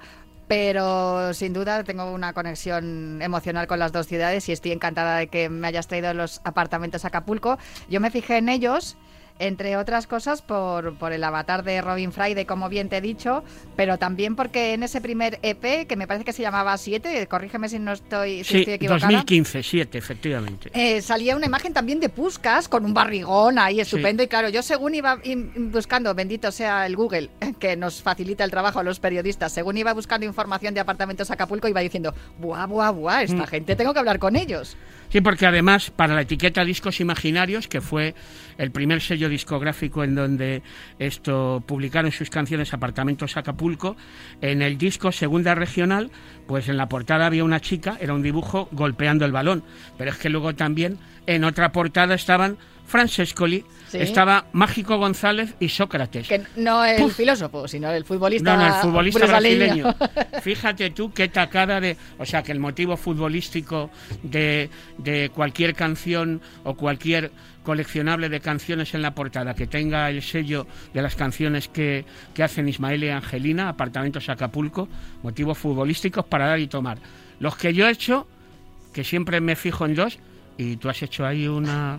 pero 0.48 1.34
sin 1.34 1.52
duda 1.52 1.84
tengo 1.84 2.10
una 2.10 2.32
conexión 2.32 3.20
emocional 3.20 3.66
con 3.66 3.78
las 3.78 3.92
dos 3.92 4.06
ciudades 4.06 4.48
y 4.48 4.52
estoy 4.52 4.72
encantada 4.72 5.16
de 5.18 5.26
que 5.26 5.50
me 5.50 5.68
hayas 5.68 5.86
traído 5.86 6.14
los 6.14 6.40
apartamentos 6.44 7.04
a 7.04 7.08
Acapulco. 7.08 7.58
Yo 7.90 8.00
me 8.00 8.10
fijé 8.10 8.38
en 8.38 8.48
ellos. 8.48 8.96
Entre 9.40 9.76
otras 9.76 10.06
cosas 10.06 10.42
por, 10.42 10.96
por 10.96 11.12
el 11.12 11.24
avatar 11.24 11.64
de 11.64 11.80
Robin 11.82 12.12
Friday, 12.12 12.44
como 12.44 12.68
bien 12.68 12.88
te 12.88 12.98
he 12.98 13.00
dicho, 13.00 13.42
pero 13.74 13.98
también 13.98 14.36
porque 14.36 14.74
en 14.74 14.84
ese 14.84 15.00
primer 15.00 15.40
EP, 15.42 15.88
que 15.88 15.96
me 15.96 16.06
parece 16.06 16.24
que 16.24 16.32
se 16.32 16.40
llamaba 16.42 16.78
7, 16.78 17.26
corrígeme 17.26 17.68
si 17.68 17.80
no 17.80 17.92
estoy, 17.92 18.44
si 18.44 18.52
Sí, 18.52 18.58
estoy 18.60 18.74
equivocada. 18.74 19.06
2015, 19.08 19.62
7, 19.64 19.98
efectivamente. 19.98 20.70
Eh, 20.72 21.02
salía 21.02 21.34
una 21.34 21.46
imagen 21.46 21.72
también 21.72 21.98
de 21.98 22.08
Puscas 22.10 22.68
con 22.68 22.84
un 22.84 22.94
barrigón 22.94 23.58
ahí 23.58 23.80
estupendo. 23.80 24.22
Y 24.22 24.28
claro, 24.28 24.50
yo 24.50 24.62
según 24.62 24.94
iba 24.94 25.18
buscando, 25.56 26.14
bendito 26.14 26.52
sea 26.52 26.86
el 26.86 26.94
Google, 26.94 27.30
que 27.58 27.74
nos 27.76 28.02
facilita 28.02 28.44
el 28.44 28.52
trabajo 28.52 28.78
a 28.78 28.82
los 28.84 29.00
periodistas, 29.00 29.50
según 29.50 29.76
iba 29.76 29.92
buscando 29.92 30.24
información 30.26 30.74
de 30.74 30.80
apartamentos 30.80 31.30
Acapulco, 31.32 31.66
iba 31.66 31.80
diciendo, 31.80 32.14
buah, 32.38 32.66
buah, 32.66 32.90
buah, 32.92 33.22
esta 33.24 33.42
Mm. 33.42 33.46
gente 33.46 33.74
tengo 33.76 33.92
que 33.92 33.98
hablar 33.98 34.20
con 34.20 34.36
ellos. 34.36 34.76
Sí, 35.14 35.20
porque 35.20 35.46
además 35.46 35.92
para 35.92 36.16
la 36.16 36.22
etiqueta 36.22 36.64
Discos 36.64 36.98
Imaginarios, 36.98 37.68
que 37.68 37.80
fue 37.80 38.16
el 38.58 38.72
primer 38.72 39.00
sello 39.00 39.28
discográfico 39.28 40.02
en 40.02 40.16
donde 40.16 40.64
esto 40.98 41.62
publicaron 41.64 42.10
sus 42.10 42.30
canciones 42.30 42.74
Apartamentos 42.74 43.36
Acapulco, 43.36 43.94
en 44.40 44.60
el 44.60 44.76
disco 44.76 45.12
Segunda 45.12 45.54
Regional, 45.54 46.10
pues 46.48 46.68
en 46.68 46.76
la 46.76 46.88
portada 46.88 47.26
había 47.26 47.44
una 47.44 47.60
chica, 47.60 47.96
era 48.00 48.12
un 48.12 48.22
dibujo 48.22 48.68
golpeando 48.72 49.24
el 49.24 49.30
balón, 49.30 49.62
pero 49.96 50.10
es 50.10 50.16
que 50.16 50.30
luego 50.30 50.56
también 50.56 50.98
en 51.28 51.44
otra 51.44 51.70
portada 51.70 52.16
estaban 52.16 52.58
Francescoli, 52.98 53.64
Sí. 53.88 53.98
estaba 53.98 54.46
Mágico 54.52 54.96
González 54.98 55.54
y 55.58 55.68
Sócrates. 55.68 56.28
Que 56.28 56.42
no 56.56 56.84
el 56.84 56.96
Puf. 57.02 57.16
filósofo, 57.16 57.66
sino 57.66 57.90
el 57.90 58.04
futbolista, 58.04 58.56
No, 58.56 58.62
no, 58.62 58.66
el 58.76 58.80
futbolista 58.82 59.26
brasileño. 59.26 59.84
brasileño. 59.98 60.40
Fíjate 60.42 60.90
tú 60.90 61.12
qué 61.12 61.26
tacada 61.28 61.80
de... 61.80 61.96
O 62.18 62.24
sea, 62.24 62.42
que 62.44 62.52
el 62.52 62.60
motivo 62.60 62.96
futbolístico 62.96 63.90
de, 64.22 64.70
de 64.98 65.30
cualquier 65.34 65.74
canción 65.74 66.40
o 66.62 66.74
cualquier 66.74 67.32
coleccionable 67.64 68.28
de 68.28 68.38
canciones 68.40 68.94
en 68.94 69.02
la 69.02 69.12
portada 69.14 69.54
que 69.54 69.66
tenga 69.66 70.08
el 70.10 70.22
sello 70.22 70.66
de 70.92 71.02
las 71.02 71.16
canciones 71.16 71.66
que, 71.68 72.04
que 72.32 72.42
hacen 72.44 72.68
Ismael 72.68 73.02
y 73.02 73.08
Angelina, 73.08 73.68
Apartamentos 73.70 74.28
Acapulco, 74.28 74.88
motivos 75.24 75.58
futbolísticos 75.58 76.24
para 76.26 76.46
dar 76.46 76.60
y 76.60 76.68
tomar. 76.68 76.98
Los 77.40 77.56
que 77.56 77.74
yo 77.74 77.88
he 77.88 77.90
hecho, 77.90 78.26
que 78.92 79.02
siempre 79.02 79.40
me 79.40 79.56
fijo 79.56 79.84
en 79.84 79.94
dos, 79.96 80.18
y 80.58 80.76
tú 80.76 80.88
has 80.88 81.02
hecho 81.02 81.26
ahí 81.26 81.48
una... 81.48 81.98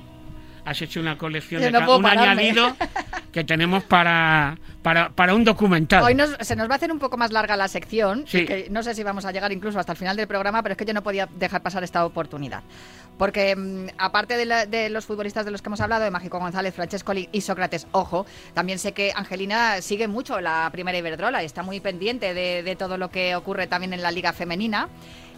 Has 0.66 0.82
hecho 0.82 1.00
una 1.00 1.18
colección 1.18 1.62
Yo 1.62 1.68
de 1.68 1.72
no 1.72 1.96
un 1.98 2.02
pararme. 2.02 2.32
añadido 2.42 2.76
que 3.32 3.44
tenemos 3.44 3.84
para, 3.84 4.58
para, 4.82 5.10
para 5.10 5.36
un 5.36 5.44
documental. 5.44 6.04
Hoy 6.04 6.16
nos- 6.16 6.36
se 6.42 6.56
nos 6.56 6.68
va 6.68 6.74
a 6.74 6.78
hacer 6.78 6.92
un 6.92 6.98
poco 7.00 7.18
más 7.18 7.32
larga 7.32 7.56
la 7.56 7.68
sección, 7.68 8.24
Sí. 8.28 8.46
que 8.46 8.68
no 8.72 8.82
sé 8.82 8.96
si 8.96 9.04
vamos 9.04 9.26
a 9.26 9.32
llegar 9.32 9.52
incluso 9.52 9.80
hasta 9.80 9.92
el 9.92 9.98
final 9.98 10.18
del 10.18 10.28
programa, 10.28 10.64
pero 10.64 10.74
es 10.74 10.78
que 10.78 10.86
yo 10.86 10.94
no 10.94 11.04
podía 11.04 11.30
dejar 11.38 11.62
pasar 11.62 11.84
esta 11.84 12.04
oportunidad. 12.06 12.64
Porque 13.18 13.56
mm, 13.56 13.88
aparte 13.98 14.38
de, 14.38 14.46
la- 14.46 14.66
de 14.66 14.90
los 14.90 15.06
futbolistas 15.06 15.46
de 15.46 15.52
los 15.52 15.62
que 15.62 15.70
hemos 15.70 15.82
hablado, 15.82 16.04
de 16.04 16.12
Mágico 16.12 16.40
González, 16.40 16.74
Francescoli 16.74 17.30
y 17.32 17.42
Sócrates, 17.42 17.88
ojo, 17.92 18.26
también 18.54 18.80
sé 18.80 18.92
que 18.94 19.12
Angelina 19.16 19.82
sigue 19.82 20.08
mucho 20.08 20.42
la 20.42 20.68
primera 20.72 20.98
Iberdrola 20.98 21.44
y 21.44 21.46
está 21.46 21.62
muy 21.62 21.80
pendiente 21.80 22.34
de, 22.34 22.64
de 22.64 22.76
todo 22.76 22.98
lo 22.98 23.10
que 23.12 23.36
ocurre 23.36 23.68
también 23.68 23.94
en 23.94 24.02
la 24.02 24.12
liga 24.12 24.34
femenina. 24.34 24.90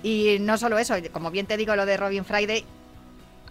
Y 0.03 0.37
no 0.39 0.57
solo 0.57 0.77
eso, 0.77 0.95
como 1.11 1.31
bien 1.31 1.47
te 1.47 1.57
digo, 1.57 1.75
lo 1.75 1.85
de 1.85 1.97
Robin 1.97 2.23
Friday, 2.23 2.63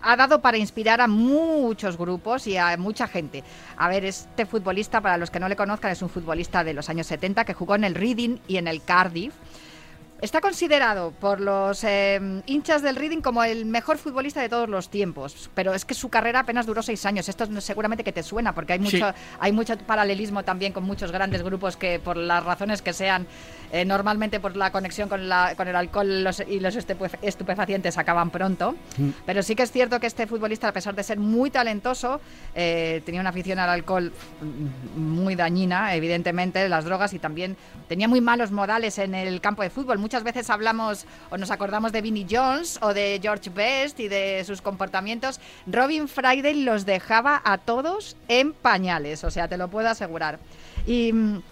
ha 0.03 0.17
dado 0.17 0.41
para 0.41 0.59
inspirar 0.59 1.01
a 1.01 1.07
muchos 1.07 1.97
grupos 1.97 2.47
y 2.47 2.57
a 2.57 2.77
mucha 2.77 3.09
gente. 3.09 3.43
A 3.77 3.89
ver, 3.89 4.05
este 4.05 4.47
futbolista, 4.47 5.01
para 5.01 5.19
los 5.19 5.31
que 5.31 5.41
no 5.41 5.49
le 5.49 5.57
conozcan, 5.57 5.93
es 5.93 6.03
un 6.03 6.09
futbolista 6.09 6.65
de 6.65 6.75
los 6.75 6.89
años 6.89 7.07
70 7.07 7.45
que 7.45 7.55
jugó 7.55 7.75
en 7.75 7.85
el 7.85 7.95
Reading 7.95 8.39
y 8.49 8.57
en 8.57 8.69
el 8.69 8.83
Cardiff. 8.83 9.35
Está 10.23 10.41
considerado 10.41 11.11
por 11.13 11.41
los 11.41 11.85
eh, 11.85 12.41
hinchas 12.47 12.81
del 12.81 12.97
Reading 12.97 13.21
como 13.21 13.45
el 13.45 13.67
mejor 13.67 13.99
futbolista 13.99 14.41
de 14.41 14.49
todos 14.49 14.67
los 14.67 14.89
tiempos, 14.89 15.51
pero 15.55 15.75
es 15.75 15.85
que 15.85 15.93
su 15.93 16.09
carrera 16.09 16.41
apenas 16.41 16.65
duró 16.65 16.83
seis 16.83 17.05
años. 17.05 17.29
Esto 17.29 17.45
seguramente 17.61 18.03
que 18.03 18.13
te 18.13 18.23
suena, 18.23 18.55
porque 18.55 18.73
hay 18.73 18.79
mucho, 18.79 18.97
Sí. 18.97 19.03
hay 19.41 19.53
mucho 19.53 19.77
paralelismo 19.77 20.43
también 20.43 20.73
con 20.73 20.85
muchos 20.85 21.13
grandes 21.13 21.43
grupos 21.43 21.77
que, 21.77 21.99
por 21.99 22.17
las 22.17 22.43
razones 22.43 22.81
que 22.81 22.95
sean, 22.95 23.27
eh, 23.73 23.85
normalmente 23.85 24.41
por 24.41 24.57
la 24.57 24.73
conexión 24.73 25.11
con, 25.11 25.29
la- 25.29 25.55
con 25.55 25.69
el 25.69 25.77
alcohol 25.77 26.25
los- 26.25 26.41
y 26.49 26.61
los 26.61 26.75
estupe- 26.77 27.19
estupefacientes 27.21 27.99
acaban 27.99 28.31
pronto. 28.31 28.75
Pero 29.27 29.43
sí 29.43 29.55
que 29.55 29.65
es 29.65 29.71
cierto 29.71 30.01
que 30.01 30.07
este 30.07 30.27
futbolista, 30.27 30.69
a 30.69 30.73
pesar 30.73 30.95
de 30.95 31.03
ser 31.03 31.19
muy 31.19 31.51
talentoso, 31.51 32.23
eh, 32.55 33.03
tenía 33.05 33.21
una 33.21 33.31
afición 33.31 33.59
al 33.59 33.69
alcohol 33.69 34.11
mm, 34.41 34.99
muy 34.99 35.35
dañina, 35.35 35.95
evidentemente, 35.95 36.67
las 36.71 36.87
drogas 36.87 37.13
y 37.13 37.19
también 37.19 37.55
tenía 37.87 38.09
muy 38.09 38.23
malos 38.23 38.51
modales 38.51 38.97
en 38.99 39.15
el 39.15 39.43
campo 39.43 39.61
de 39.63 39.69
fútbol. 39.69 39.99
Muchas 40.07 40.23
veces 40.23 40.51
hablamos 40.51 41.05
o 41.31 41.37
nos 41.37 41.51
acordamos 41.51 41.91
de 41.91 42.01
Vinnie 42.01 42.29
Jones 42.31 42.79
o 42.81 42.95
de 42.95 43.19
George 43.21 43.51
Best 43.51 43.99
y 43.99 44.07
de 44.07 44.45
sus 44.45 44.63
comportamientos. 44.63 45.41
Robin 45.67 46.07
Friday 46.07 46.63
los 46.63 46.87
dejaba 46.87 47.43
a 47.45 47.59
todos 47.59 48.17
en 48.29 48.53
pañales, 48.53 49.25
o 49.25 49.33
sea, 49.33 49.49
te 49.49 49.57
lo 49.57 49.67
puedo 49.67 49.89
asegurar. 49.89 50.39
Y. 50.87 51.13
mm, 51.13 51.43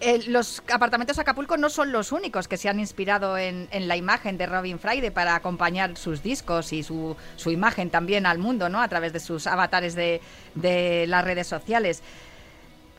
eh, 0.00 0.22
los 0.28 0.62
apartamentos 0.72 1.18
Acapulco 1.18 1.56
no 1.56 1.68
son 1.70 1.90
los 1.90 2.12
únicos 2.12 2.46
que 2.46 2.56
se 2.56 2.68
han 2.68 2.78
inspirado 2.78 3.36
en, 3.36 3.66
la 3.72 3.96
imagen 3.96 4.38
de 4.38 4.46
Robin 4.46 4.78
Friday 4.78 5.10
para 5.10 5.34
acompañar 5.34 5.96
sus 5.96 6.22
discos 6.22 6.72
y 6.72 6.84
su, 6.84 7.16
su 7.34 7.50
imagen 7.50 7.90
también 7.90 8.26
al 8.26 8.38
mundo, 8.38 8.68
¿no? 8.68 8.80
A 8.80 8.86
través 8.86 9.12
de 9.12 9.18
sus 9.18 9.48
avatares 9.48 9.96
de, 9.96 10.20
las 11.08 11.24
redes 11.24 11.48
sociales. 11.48 12.04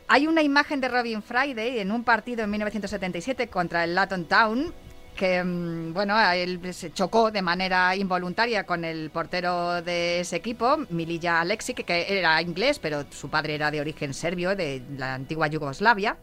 Hay 0.08 0.26
una 0.26 0.42
imagen 0.42 0.82
de 0.82 0.88
Robin 0.88 1.22
Friday 1.22 1.78
en 1.78 1.90
un 1.90 2.04
partido 2.04 2.44
en 2.44 2.50
1977 2.50 3.48
contra 3.48 3.84
el 3.84 3.94
Laton 3.94 4.26
Town 4.26 4.74
que 5.16 5.42
mm, 5.42 5.92
bueno, 5.92 6.18
él 6.32 6.60
se 6.72 6.92
chocó 6.92 7.30
de 7.30 7.42
manera 7.42 7.94
involuntaria 7.96 8.64
con 8.64 8.84
el 8.84 9.10
portero 9.10 9.82
de 9.82 10.20
ese 10.20 10.36
equipo, 10.36 10.78
Milija 10.90 11.40
Alexic, 11.40 11.84
que 11.84 12.06
era 12.08 12.40
inglés, 12.42 12.78
pero 12.78 13.04
su 13.10 13.28
padre 13.28 13.54
era 13.54 13.70
de 13.70 13.80
origen 13.80 14.14
serbio, 14.14 14.56
de 14.56 14.82
la 14.96 15.14
antigua 15.14 15.48
Yugoslavia. 15.48 16.16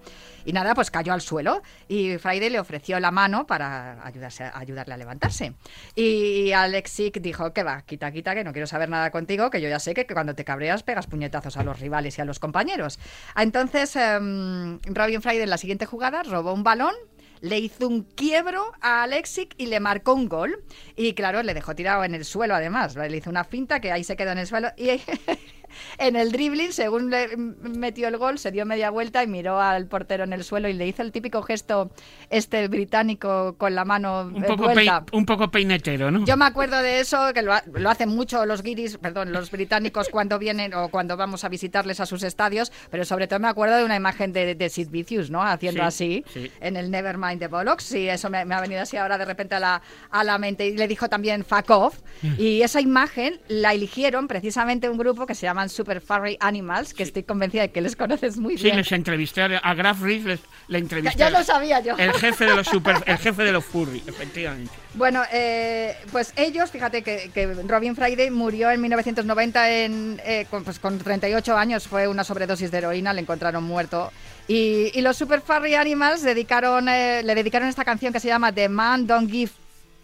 Y 0.46 0.54
nada, 0.54 0.74
pues 0.74 0.90
cayó 0.90 1.12
al 1.12 1.20
suelo 1.20 1.62
y 1.90 2.18
Friday 2.20 2.50
le 2.50 2.58
ofreció 2.60 2.98
la 3.02 3.12
mano 3.12 3.46
para 3.46 4.06
ayudarse, 4.06 4.50
ayudarle 4.54 4.94
a 4.94 4.98
levantarse. 4.98 5.54
Y 5.94 6.54
Alexic 6.54 7.20
dijo 7.20 7.52
que 7.52 7.64
va, 7.64 7.82
quita, 7.82 8.14
quita, 8.14 8.34
que 8.34 8.46
no 8.46 8.54
quiero 8.54 8.66
saber 8.66 8.88
nada 8.88 9.12
contigo, 9.12 9.50
que 9.50 9.60
yo 9.60 9.68
ya 9.68 9.80
sé 9.80 9.94
que 9.94 10.08
cuando 10.08 10.36
te 10.36 10.46
cabreas 10.46 10.84
pegas 10.84 11.06
puñetazos 11.06 11.58
a 11.58 11.64
los 11.64 11.82
rivales 11.82 12.18
y 12.18 12.22
a 12.22 12.26
los 12.26 12.40
compañeros. 12.40 12.98
Entonces, 13.36 13.98
em, 13.98 14.80
Robin 14.86 15.22
Friday 15.22 15.42
en 15.42 15.50
la 15.50 15.58
siguiente 15.58 15.86
jugada 15.86 16.24
robó 16.24 16.54
un 16.54 16.64
balón 16.64 16.96
le 17.42 17.60
hizo 17.60 17.88
un 17.88 18.04
quiebro 18.04 18.74
a 18.82 19.04
Alexic 19.04 19.54
y 19.58 19.68
le 19.68 19.80
marcó 19.80 20.14
un 20.14 20.28
gol. 20.28 20.64
Y 20.96 21.14
claro, 21.14 21.44
le 21.44 21.54
dejó 21.54 21.76
tirado 21.76 22.04
en 22.04 22.16
el 22.16 22.26
suelo 22.26 22.56
además. 22.56 22.96
Le 22.96 23.18
hizo 23.18 23.30
una 23.30 23.44
finta 23.44 23.80
que 23.80 23.92
ahí 23.92 24.04
se 24.04 24.16
quedó 24.16 24.32
en 24.32 24.40
el 24.40 24.48
suelo. 24.48 24.70
Y 24.78 25.02
en 25.98 26.16
el 26.16 26.32
dribbling, 26.32 26.72
según 26.74 27.10
le 27.10 27.36
metió 27.38 28.08
el 28.08 28.18
gol, 28.18 28.38
se 28.40 28.52
dio 28.52 28.66
media 28.66 28.90
vuelta 28.90 29.24
y 29.24 29.28
miró 29.28 29.60
al 29.60 29.88
portero 29.88 30.24
en 30.24 30.34
el 30.34 30.44
suelo 30.44 30.68
y 30.70 30.74
le 30.74 30.88
hizo 30.88 31.02
el 31.02 31.12
típico 31.12 31.42
gesto 31.44 31.92
este 32.30 32.68
británico 32.68 33.56
con 33.58 33.76
la 33.76 33.86
mano 33.86 34.22
Un 34.34 34.44
eh, 34.44 34.48
poco, 34.48 34.66
pei- 34.72 35.04
un 35.12 35.26
poco 35.26 35.50
peinetero, 35.52 36.12
¿no? 36.12 36.26
Yo 36.26 36.38
me 36.38 36.46
acuerdo 36.46 36.82
de 36.82 37.00
eso, 37.00 37.34
que 37.34 37.42
lo, 37.42 37.54
ha- 37.54 37.64
lo 37.74 37.90
hacen 37.90 38.10
mucho 38.10 38.46
los 38.46 38.62
guiris, 38.64 38.98
perdón, 38.98 39.32
los 39.32 39.52
británicos 39.52 40.10
cuando 40.10 40.40
vienen 40.40 40.74
o 40.74 40.90
cuando 40.90 41.18
vamos 41.18 41.44
a 41.44 41.50
visitarles 41.50 42.00
a 42.00 42.06
sus 42.06 42.24
estadios, 42.24 42.72
pero 42.90 43.06
sobre 43.06 43.28
todo 43.28 43.40
me 43.40 43.48
acuerdo 43.48 43.78
de 43.78 43.84
una 43.84 43.96
imagen 43.96 44.34
de, 44.34 44.56
de 44.56 44.70
Sid 44.70 44.90
Vicious, 44.90 45.30
¿no? 45.30 45.42
Haciendo 45.44 45.82
Sí, 45.82 45.86
así 45.88 46.26
sí. 46.34 46.52
en 46.62 46.76
el 46.78 46.92
Nevermind 46.92 47.40
the 47.40 47.48
Bollocks, 47.48 47.84
sí, 47.84 48.08
eso 48.10 48.30
me, 48.30 48.44
me 48.46 48.56
ha 48.56 48.62
venido 48.62 48.82
así 48.82 48.98
ahora 48.98 49.18
de 49.18 49.26
repente 49.26 49.56
a 49.56 49.60
la, 49.60 49.82
a 50.10 50.24
la 50.24 50.38
mente. 50.38 50.68
Y 50.68 50.78
le 50.78 50.88
dijo 50.88 51.10
también 51.10 51.44
fuck 51.46 51.70
off, 51.70 52.00
y 52.38 52.62
esa 52.62 52.82
imagen 52.82 53.40
la 53.48 53.74
eligieron 53.74 54.28
precisamente 54.28 54.90
un 54.90 54.98
grupo 54.98 55.26
que 55.26 55.36
se 55.36 55.46
llaman 55.58 55.70
Super 55.70 56.02
Furry 56.02 56.38
Animals, 56.40 56.94
que 56.94 57.02
estoy 57.04 57.24
convencida 57.24 57.64
de 57.64 57.72
que 57.72 57.82
les 57.82 57.96
conoces 57.96 58.38
muy 58.38 58.58
Sí, 58.58 58.66
bien. 58.66 58.78
les 58.78 58.92
entrevisté 58.92 59.42
a 59.42 59.74
Graf 59.74 60.02
Rees, 60.02 60.24
les- 60.24 60.40
le 60.68 60.78
entrevisté. 60.78 61.18
Ya 61.18 61.30
lo 61.32 61.44
sabía 61.44 61.80
yo. 61.80 61.96
El 61.98 62.14
jefe 62.14 62.46
de 62.46 62.56
los 62.56 62.68
super, 62.68 62.98
el 63.06 63.18
jefe 63.18 63.44
de 63.44 63.52
los 63.52 63.66
furry, 63.72 64.04
efectivamente. 64.06 64.72
Bueno, 64.94 65.24
eh, 65.32 65.96
pues 66.12 66.34
ellos, 66.36 66.70
fíjate 66.70 67.02
que, 67.02 67.32
que 67.34 67.48
Robin 67.68 67.96
Friday 67.96 68.30
murió 68.30 68.70
en 68.72 68.82
1990 68.82 69.72
en, 69.72 70.22
eh, 70.24 70.46
con, 70.50 70.64
pues 70.64 70.78
con 70.80 70.98
38 71.00 71.58
años, 71.58 71.88
fue 71.88 72.08
una 72.08 72.24
sobredosis 72.24 72.70
de 72.72 72.78
heroína, 72.78 73.14
le 73.14 73.22
encontraron 73.22 73.64
muerto. 73.64 74.12
Y, 74.48 74.92
y 74.94 75.02
los 75.02 75.18
Super 75.18 75.42
Furry 75.42 75.74
Animals 75.76 76.22
dedicaron, 76.22 76.88
eh, 76.90 77.22
le 77.24 77.34
dedicaron 77.36 77.68
esta 77.68 77.84
canción 77.84 78.14
que 78.14 78.20
se 78.20 78.28
llama 78.28 78.52
The 78.52 78.70
Man 78.70 79.08
Don't 79.08 79.30
Give 79.32 79.52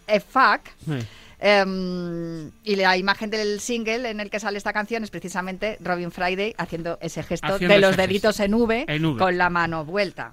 a 0.08 0.18
Fuck. 0.20 0.68
Sí. 0.84 1.06
Em, 1.46 2.50
y 2.64 2.74
la 2.76 2.96
imagen 2.96 3.28
del 3.28 3.60
single 3.60 4.08
en 4.08 4.18
el 4.20 4.30
que 4.30 4.40
sale 4.40 4.56
esta 4.56 4.72
canción 4.72 5.04
es 5.04 5.10
precisamente 5.10 5.76
Robin 5.80 6.10
Friday 6.10 6.54
haciendo 6.56 6.98
ese 7.02 7.22
gesto 7.22 7.54
Haciendo 7.54 7.74
de 7.74 7.80
los 7.82 7.98
deditos 7.98 8.40
en 8.40 8.54
v, 8.54 8.86
En 8.88 9.04
V. 9.04 9.18
con 9.18 9.36
la 9.36 9.50
mano 9.50 9.84
vuelta. 9.84 10.32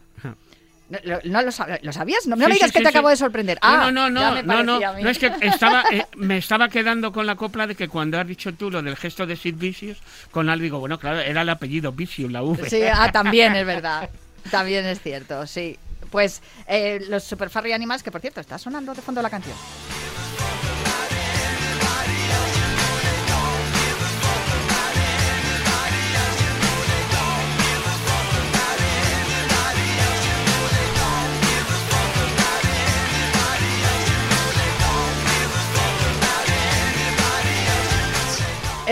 ¿No, 0.90 0.98
lo- 1.04 1.20
no 1.26 1.42
lo, 1.42 1.52
sab- 1.52 1.80
¿lo 1.84 1.92
sabías? 1.94 2.28
No, 2.28 2.36
no 2.38 2.44
Sí, 2.46 2.50
me 2.50 2.54
digas 2.56 2.70
sí, 2.70 2.74
que 2.74 2.80
sí, 2.80 2.84
te 2.84 2.90
acabo 2.90 3.10
de 3.10 3.16
sorprender. 3.18 3.58
No, 3.62 3.68
Ah, 3.70 3.92
no, 3.92 4.10
no, 4.10 4.10
no, 4.10 4.36
me 4.36 4.44
no, 4.44 4.64
no, 4.64 4.80
no, 4.80 5.10
es 5.10 5.20
que 5.20 5.32
estaba, 5.42 5.84
eh, 5.92 6.06
me 6.18 6.38
estaba 6.38 6.68
quedando 6.70 7.12
con 7.12 7.26
la 7.26 7.36
copla 7.36 7.68
de 7.68 7.76
que 7.76 7.88
cuando 7.90 8.18
has 8.20 8.28
dicho 8.28 8.54
tú 8.54 8.72
lo 8.72 8.82
del 8.82 8.96
gesto 8.96 9.26
de 9.26 9.36
Sid 9.36 9.56
Vicious, 9.56 9.98
con 10.32 10.50
algo 10.50 10.64
digo, 10.64 10.80
bueno, 10.80 10.98
claro, 10.98 11.20
era 11.20 11.42
el 11.44 11.50
apellido 11.50 11.92
Vicious, 11.92 12.32
la 12.32 12.42
V. 12.42 12.70
Sí, 12.70 12.82
ah, 12.94 13.12
también 13.12 13.54
es 13.56 13.66
verdad. 13.66 14.10
También 14.50 14.86
es 14.86 15.00
cierto, 15.02 15.46
sí. 15.46 15.78
Pues 16.10 16.42
eh, 16.68 17.00
los 17.10 17.24
Super 17.24 17.50
Furry 17.50 17.74
Animals, 17.74 18.02
que 18.02 18.12
por 18.12 18.20
cierto, 18.22 18.42
está 18.42 18.58
sonando 18.58 18.94
de 18.94 19.02
fondo 19.02 19.22
la 19.22 19.30
canción. 19.30 19.56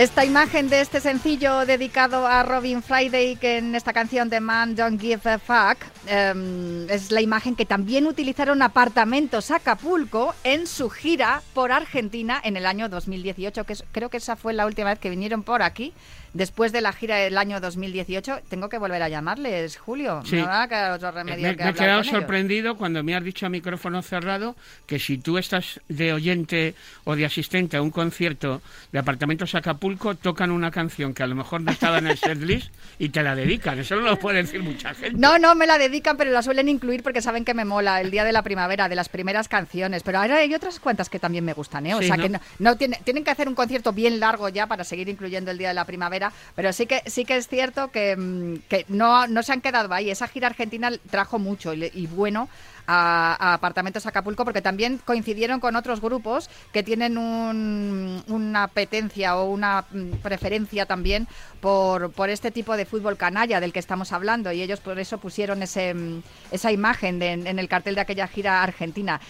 Esta 0.00 0.24
imagen 0.24 0.70
de 0.70 0.80
este 0.80 0.98
sencillo 0.98 1.66
dedicado 1.66 2.26
a 2.26 2.42
Robin 2.42 2.82
Friday, 2.82 3.36
que 3.36 3.58
en 3.58 3.74
esta 3.74 3.92
canción 3.92 4.30
de 4.30 4.40
Man 4.40 4.74
Don't 4.74 4.98
Give 4.98 5.30
a 5.30 5.38
Fuck, 5.38 5.84
em, 6.06 6.88
es 6.88 7.10
la 7.10 7.20
imagen 7.20 7.54
que 7.54 7.66
también 7.66 8.06
utilizaron 8.06 8.62
apartamentos 8.62 9.50
Acapulco 9.50 10.34
en 10.42 10.66
su 10.66 10.88
gira 10.88 11.42
por 11.52 11.70
Argentina 11.70 12.40
en 12.42 12.56
el 12.56 12.64
año 12.64 12.88
2018, 12.88 13.64
que 13.64 13.74
creo 13.92 14.08
que 14.08 14.16
esa 14.16 14.36
fue 14.36 14.54
la 14.54 14.64
última 14.64 14.88
vez 14.88 14.98
que 14.98 15.10
vinieron 15.10 15.42
por 15.42 15.60
aquí. 15.60 15.92
Después 16.32 16.72
de 16.72 16.80
la 16.80 16.92
gira 16.92 17.16
del 17.16 17.36
año 17.38 17.60
2018, 17.60 18.40
tengo 18.48 18.68
que 18.68 18.78
volver 18.78 19.02
a 19.02 19.08
llamarles, 19.08 19.76
Julio. 19.78 20.22
Sí. 20.24 20.36
No 20.36 20.46
va 20.46 20.62
a 20.62 20.68
quedar 20.68 20.92
otro 20.92 21.10
remedio 21.10 21.48
Me, 21.48 21.56
que 21.56 21.64
me 21.64 21.70
he 21.70 21.74
quedado 21.74 22.00
ellos. 22.00 22.12
sorprendido 22.12 22.76
cuando 22.76 23.02
me 23.02 23.14
has 23.14 23.24
dicho 23.24 23.46
a 23.46 23.48
micrófono 23.48 24.02
cerrado 24.02 24.56
que 24.86 24.98
si 24.98 25.18
tú 25.18 25.38
estás 25.38 25.80
de 25.88 26.12
oyente 26.12 26.74
o 27.04 27.16
de 27.16 27.24
asistente 27.24 27.76
a 27.76 27.82
un 27.82 27.90
concierto 27.90 28.62
de 28.92 28.98
Apartamentos 28.98 29.54
Acapulco, 29.54 30.14
tocan 30.14 30.50
una 30.50 30.70
canción 30.70 31.14
que 31.14 31.22
a 31.22 31.26
lo 31.26 31.34
mejor 31.34 31.60
no 31.62 31.70
estaba 31.72 31.98
en 31.98 32.06
el 32.06 32.18
setlist 32.18 32.72
y 32.98 33.08
te 33.08 33.22
la 33.22 33.34
dedican. 33.34 33.78
Eso 33.78 33.96
no 33.96 34.02
lo 34.02 34.18
puede 34.18 34.42
decir 34.42 34.62
mucha 34.62 34.94
gente. 34.94 35.18
No, 35.18 35.38
no, 35.38 35.54
me 35.54 35.66
la 35.66 35.78
dedican, 35.78 36.16
pero 36.16 36.30
la 36.30 36.42
suelen 36.42 36.68
incluir 36.68 37.02
porque 37.02 37.22
saben 37.22 37.44
que 37.44 37.54
me 37.54 37.64
mola 37.64 38.00
el 38.00 38.10
día 38.10 38.24
de 38.24 38.32
la 38.32 38.42
primavera, 38.42 38.88
de 38.88 38.94
las 38.96 39.08
primeras 39.08 39.48
canciones. 39.48 40.02
Pero 40.02 40.18
ahora 40.18 40.36
hay 40.36 40.54
otras 40.54 40.80
cuantas 40.80 41.08
que 41.08 41.18
también 41.18 41.44
me 41.44 41.52
gustan, 41.54 41.86
¿eh? 41.86 41.94
O 41.94 42.00
Sí, 42.00 42.06
sea 42.06 42.16
¿no? 42.16 42.22
que 42.22 42.28
no, 42.28 42.40
no 42.58 42.76
tiene- 42.76 43.00
tienen 43.04 43.24
que 43.24 43.30
hacer 43.30 43.48
un 43.48 43.54
concierto 43.54 43.92
bien 43.92 44.20
largo 44.20 44.48
ya 44.48 44.66
para 44.66 44.84
seguir 44.84 45.08
incluyendo 45.08 45.50
el 45.50 45.58
día 45.58 45.68
de 45.68 45.74
la 45.74 45.84
primavera. 45.84 46.19
Pero 46.54 46.72
sí 46.72 46.86
que 46.86 47.02
sí 47.06 47.24
que 47.24 47.36
es 47.36 47.48
cierto 47.48 47.90
que, 47.90 48.16
mm, 48.16 48.54
que 48.68 48.84
no, 48.88 49.26
no 49.26 49.42
se 49.42 49.52
han 49.52 49.60
quedado 49.60 49.92
ahí. 49.94 50.10
Esa 50.10 50.28
gira 50.28 50.48
argentina 50.48 50.90
trajo 51.10 51.38
mucho 51.38 51.72
y, 51.74 52.06
bueno. 52.08 52.48
A, 52.92 53.36
a 53.38 53.54
Apartamentos 53.54 54.04
Acapulco 54.06 54.44
porque 54.44 54.62
también 54.62 54.98
coincidieron 55.04 55.60
con 55.60 55.76
otros 55.76 56.00
grupos 56.00 56.50
que 56.72 56.82
tienen 56.82 57.18
un- 57.18 58.24
una 58.26 58.64
apetencia 58.64 59.36
o 59.36 59.48
una 59.48 59.84
mm, 59.92 60.12
preferencia 60.22 60.86
también 60.86 61.28
por, 61.60 62.10
por 62.10 62.30
este 62.30 62.50
tipo 62.50 62.76
de 62.76 62.86
fútbol 62.86 63.16
canalla 63.16 63.60
del 63.60 63.72
que 63.72 63.78
estamos 63.78 64.10
hablando 64.12 64.50
y 64.50 64.62
ellos 64.62 64.80
por 64.80 64.98
eso 64.98 65.18
pusieron 65.18 65.62
ese, 65.62 65.94
mm, 65.94 66.22
esa 66.50 66.72
imagen 66.72 67.22
en 67.22 67.58
el 67.60 67.68
cartel 67.68 67.94
de 67.94 68.00
aquella 68.00 68.26
gira 68.26 68.60
argentina. 68.62 69.20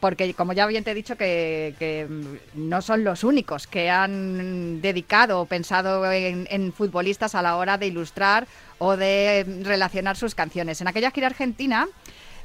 Porque, 0.00 0.32
como 0.34 0.52
ya 0.52 0.66
bien 0.66 0.84
te 0.84 0.92
he 0.92 0.94
dicho, 0.94 1.16
que, 1.16 2.08
no 2.54 2.82
son 2.82 3.04
los 3.04 3.24
únicos 3.24 3.66
que 3.66 3.90
han 3.90 4.80
dedicado 4.80 5.40
o 5.40 5.46
pensado 5.46 6.10
en, 6.10 6.46
en 6.50 6.72
futbolistas 6.72 7.34
a 7.34 7.42
la 7.42 7.56
hora 7.56 7.78
de 7.78 7.86
ilustrar 7.86 8.46
o 8.78 8.96
de 8.96 9.44
relacionar 9.62 10.16
sus 10.16 10.34
canciones. 10.34 10.80
En 10.80 10.88
aquella 10.88 11.10
gira 11.10 11.26
argentina 11.26 11.86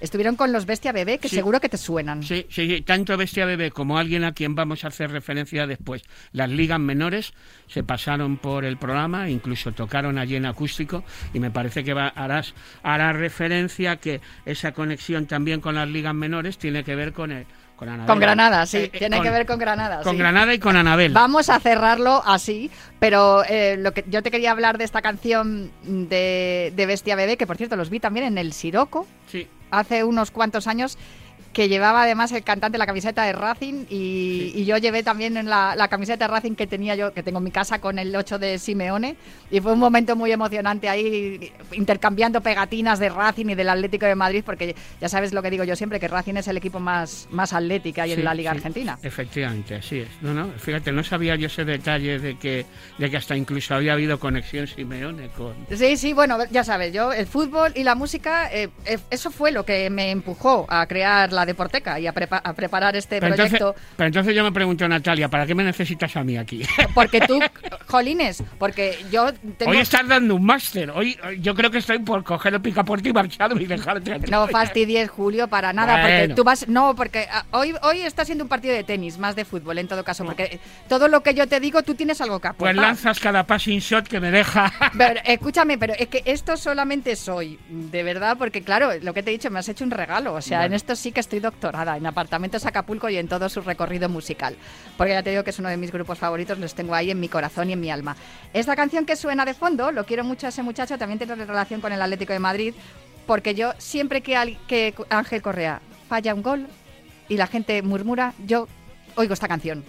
estuvieron 0.06 0.36
con 0.38 0.52
los 0.54 0.66
Bestia 0.66 0.92
Bebé, 0.94 1.18
que 1.18 1.28
Sí. 1.28 1.36
seguro 1.36 1.60
que 1.60 1.68
te 1.70 1.78
suenan. 1.78 2.24
Sí, 2.24 2.46
sí, 2.50 2.68
sí, 2.70 2.82
tanto 2.82 3.18
Bestia 3.18 3.46
Bebé 3.46 3.72
como 3.72 3.98
alguien 3.98 4.24
a 4.24 4.32
quien 4.34 4.56
vamos 4.56 4.86
a 4.86 4.88
hacer 4.88 5.12
referencia 5.12 5.68
después. 5.68 6.04
Las 6.32 6.50
ligas 6.50 6.80
menores 6.80 7.34
se 7.68 7.84
pasaron 7.84 8.38
por 8.38 8.64
el 8.66 8.78
programa, 8.78 9.30
incluso 9.30 9.72
tocaron 9.74 10.18
allí 10.18 10.36
en 10.38 10.46
acústico 10.46 11.04
y 11.34 11.40
me 11.40 11.52
parece 11.52 11.84
que 11.84 11.94
va, 11.94 12.08
harás, 12.08 12.54
hará 12.84 13.12
referencia 13.14 13.98
que 13.98 14.22
esa 14.46 14.72
conexión 14.72 15.26
también 15.26 15.60
con 15.62 15.76
las 15.76 15.90
ligas 15.90 16.14
menores 16.14 16.58
tiene 16.58 16.84
que 16.84 16.96
ver 16.96 17.12
con 17.12 17.32
el, 17.32 17.46
con 17.76 17.90
Anabel. 17.90 18.08
Con 18.08 18.20
Granada, 18.20 18.66
sí, 18.66 18.78
Eh, 18.78 18.84
eh, 18.94 18.98
tiene 19.00 19.18
con- 19.18 19.26
que 19.26 19.32
ver 19.32 19.46
con 19.46 19.60
Granada. 19.60 20.02
Con 20.02 20.14
sí. 20.14 20.18
Granada 20.20 20.54
y 20.54 20.60
con 20.60 20.78
Anabel. 20.78 21.12
Vamos 21.12 21.50
a 21.50 21.60
cerrarlo 21.60 22.22
así, 22.26 22.72
pero 23.00 23.44
eh, 23.44 23.76
lo 23.78 23.94
que 23.94 24.06
yo 24.08 24.24
te 24.24 24.32
quería 24.32 24.52
hablar 24.52 24.78
de 24.78 24.86
esta 24.86 25.02
canción 25.02 25.72
de, 25.84 26.72
de 26.76 26.86
Bestia 26.86 27.16
Bebé, 27.16 27.36
que 27.38 27.46
por 27.48 27.58
cierto 27.58 27.76
los 27.76 27.90
vi 27.90 28.00
también 28.00 28.26
en 28.28 28.38
el 28.38 28.54
Siroco 28.54 29.06
Sí. 29.28 29.48
Hace 29.80 30.04
unos 30.04 30.32
cuantos 30.32 30.68
años, 30.68 30.98
que 31.56 31.70
llevaba 31.70 32.04
además 32.04 32.34
el 32.34 32.44
cantante 32.44 32.78
la 32.78 32.86
camiseta 32.86 33.24
de 33.24 33.32
Racing 33.32 33.86
y, 33.90 34.52
y 34.54 34.66
yo 34.66 34.78
llevé 34.78 35.04
también 35.04 35.38
en 35.38 35.50
la, 35.50 35.74
la 35.78 35.88
camiseta 35.88 36.28
de 36.28 36.34
Racing 36.34 36.54
que 36.54 36.68
tenía 36.68 36.96
yo, 36.96 37.14
que 37.14 37.24
tengo 37.24 37.38
en 37.38 37.46
mi 37.46 37.52
casa 37.52 37.80
con 37.80 37.98
el 37.98 38.14
8 38.14 38.38
de 38.40 38.60
Simeone 38.60 39.16
y 39.50 39.62
fue 39.62 39.72
un 39.72 39.80
momento 39.80 40.18
muy 40.18 40.34
emocionante 40.34 40.90
ahí 40.90 41.54
intercambiando 41.72 42.42
pegatinas 42.42 43.00
de 43.00 43.08
Racing 43.08 43.46
y 43.46 43.56
del 43.56 43.70
Atlético 43.70 44.06
de 44.06 44.16
Madrid 44.16 44.44
porque 44.46 44.76
ya 45.00 45.08
sabes 45.08 45.32
lo 45.32 45.42
que 45.42 45.50
digo 45.50 45.64
yo 45.64 45.78
siempre, 45.78 45.98
que 45.98 46.10
Racing 46.10 46.36
es 46.36 46.50
el 46.50 46.58
equipo 46.58 46.82
más, 46.82 47.30
más 47.32 47.54
atlético 47.54 48.02
ahí 48.02 48.10
Sí, 48.10 48.20
en 48.20 48.26
la 48.26 48.34
Liga 48.34 48.52
sí, 48.52 48.58
Argentina. 48.58 49.00
Efectivamente, 49.02 49.76
así 49.76 50.00
es. 50.00 50.10
No, 50.22 50.34
no, 50.34 50.50
fíjate, 50.58 50.92
no 50.92 51.06
sabía 51.06 51.38
yo 51.38 51.48
ese 51.48 51.64
detalle 51.64 52.20
de 52.20 52.38
que, 52.38 52.66
de 52.98 53.10
que 53.10 53.16
hasta 53.16 53.38
incluso 53.38 53.76
había 53.76 53.94
habido 53.94 54.20
conexión 54.20 54.68
Simeone 54.68 55.30
con... 55.30 55.56
Sí, 55.74 55.96
sí, 55.96 56.12
bueno, 56.12 56.38
ya 56.52 56.66
sabes, 56.66 56.92
yo 56.92 57.14
el 57.14 57.28
fútbol 57.28 57.72
y 57.76 57.84
la 57.84 57.96
música, 57.96 58.52
eh, 58.52 58.68
eh, 58.86 58.98
eso 59.10 59.32
fue 59.32 59.54
lo 59.54 59.64
que 59.64 59.90
me 59.90 60.12
empujó 60.12 60.66
a 60.68 60.86
crear 60.86 61.32
la 61.32 61.45
Deporteca 61.46 62.00
y 62.00 62.08
a, 62.08 62.14
prepa- 62.14 62.42
a 62.44 62.54
preparar 62.54 62.96
este 62.96 63.20
Pero 63.20 63.34
entonces, 63.34 63.60
proyecto. 63.60 63.82
pero 63.96 64.08
entonces 64.08 64.36
yo 64.36 64.44
me 64.44 64.52
pregunto, 64.52 64.88
Natalia, 64.88 65.30
¿para 65.30 65.46
qué 65.46 65.56
me 65.56 65.64
necesitas 65.64 66.16
a 66.16 66.24
mí 66.24 66.38
aquí? 66.38 66.64
Porque 66.94 67.22
tú, 67.22 67.40
jolines, 67.96 68.44
porque 68.60 68.98
yo 69.12 69.32
tengo... 69.58 69.72
Hoy 69.72 69.78
estás 69.78 70.08
dando 70.08 70.36
un 70.36 70.46
máster. 70.46 70.90
Hoy 70.92 71.18
yo 71.40 71.56
creo 71.56 71.72
que 71.72 71.78
estoy 71.78 72.00
por 72.00 72.24
coger 72.24 72.54
el 72.54 72.62
picaporte 72.62 73.10
y 73.10 73.14
marcharme 73.14 73.64
y 73.64 73.66
dejarte 73.66 74.14
aquí. 74.14 74.30
No 74.30 74.48
fastidies, 74.48 75.10
Julio, 75.10 75.48
para 75.48 75.72
nada, 75.74 76.02
porque 76.02 76.34
tú 76.36 76.44
vas... 76.44 76.68
No, 76.68 76.96
porque 76.96 77.28
ah, 77.32 77.46
hoy, 77.52 77.74
hoy 77.84 78.02
está 78.02 78.26
siendo 78.26 78.44
un 78.44 78.50
partido 78.50 78.74
de 78.74 78.84
tenis, 78.84 79.18
más 79.18 79.36
de 79.36 79.46
fútbol 79.46 79.78
en 79.78 79.88
todo 79.88 80.04
caso, 80.04 80.26
porque 80.26 80.60
todo 80.90 81.08
lo 81.08 81.22
que 81.24 81.34
yo 81.34 81.48
te 81.48 81.60
digo, 81.60 81.84
tú 81.84 81.96
tienes 81.96 82.20
algo 82.22 82.40
que 82.40 82.50
Pues 82.50 82.72
aportar. 82.72 82.76
lanzas 82.76 83.20
cada 83.20 83.46
passing 83.48 83.80
shot 83.80 84.08
que 84.08 84.20
me 84.20 84.32
deja. 84.32 84.72
Pero, 84.98 85.20
escúchame, 85.26 85.78
pero 85.78 85.94
es 85.98 86.08
que 86.08 86.22
esto 86.26 86.58
solamente 86.58 87.16
soy, 87.16 87.58
de 87.70 88.04
verdad, 88.04 88.38
porque 88.38 88.62
claro, 88.62 88.90
lo 89.02 89.14
que 89.14 89.24
te 89.24 89.30
he 89.30 89.34
dicho, 89.34 89.50
me 89.50 89.60
has 89.60 89.70
hecho 89.70 89.84
un 89.84 89.92
regalo. 89.92 90.34
O 90.34 90.42
sea, 90.42 90.66
en 90.66 90.74
esto 90.74 90.96
sí 90.96 91.12
que 91.12 91.20
estoy 91.20 91.40
doctorada, 91.40 91.98
en 91.98 92.06
Apartamentos 92.06 92.66
Acapulco 92.66 93.10
y 93.10 93.18
en 93.18 93.28
todo 93.28 93.48
su 93.50 93.62
recorrido 93.62 94.10
musical. 94.10 94.56
Porque 94.98 95.14
ya 95.14 95.24
te 95.24 95.30
digo 95.32 95.44
que 95.44 95.50
es 95.52 95.60
uno 95.60 95.70
de 95.70 95.78
mis 95.78 95.92
grupos 95.92 96.18
favoritos, 96.18 96.58
los 96.60 96.74
tengo 96.76 96.96
ahí 96.96 97.12
en 97.12 97.20
mi 97.20 97.30
corazón 97.30 97.70
y 97.70 97.74
en 97.74 97.80
mi 97.80 97.85
Esta 98.54 98.76
canción 98.76 99.06
que 99.06 99.16
suena 99.16 99.46
de 99.46 99.54
fondo, 99.54 99.92
lo 99.92 100.06
quiero 100.06 100.24
mucho 100.24 100.46
a 100.46 100.50
ese 100.50 100.64
muchacho, 100.64 100.98
también 100.98 101.20
tiene 101.20 101.36
relación 101.36 101.82
con 101.82 101.92
el 101.92 102.02
Atlético 102.02 102.34
de 102.34 102.40
Madrid, 102.40 102.74
porque 103.26 103.56
yo 103.56 103.74
siempre 103.78 104.22
que, 104.22 104.58
que 104.68 104.94
Ángel 105.10 105.42
Correa 105.42 105.82
falla 106.08 106.34
un 106.34 106.44
gol 106.44 106.68
y 107.28 107.38
la 107.38 107.48
gente 107.48 107.82
murmura, 107.82 108.34
yo 108.46 108.68
oigo 109.16 109.34
esta 109.34 109.48
canción. 109.48 109.84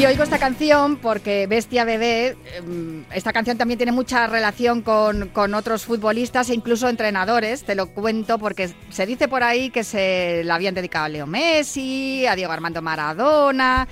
Y 0.00 0.06
oigo 0.06 0.22
esta 0.22 0.38
canción 0.38 0.96
porque 0.96 1.46
Bestia 1.46 1.84
Bebé, 1.84 2.34
em, 2.56 3.04
esta 3.12 3.34
canción 3.34 3.58
también 3.58 3.76
tiene 3.76 3.92
mucha 3.92 4.26
relación 4.26 4.80
con, 4.80 5.28
con 5.28 5.52
otros 5.52 5.84
futbolistas 5.84 6.48
e 6.48 6.54
incluso 6.54 6.88
entrenadores. 6.88 7.64
Te 7.64 7.74
lo 7.74 7.90
cuento 7.90 8.38
porque 8.38 8.70
se 8.88 9.04
dice 9.04 9.28
por 9.28 9.42
ahí 9.42 9.68
que 9.68 9.84
se 9.84 10.40
la 10.44 10.54
habían 10.54 10.74
dedicado 10.74 11.04
a 11.04 11.08
Leo 11.10 11.26
Messi, 11.26 12.24
a 12.26 12.34
Diego 12.34 12.50
Armando 12.50 12.80
Maradona. 12.80 13.86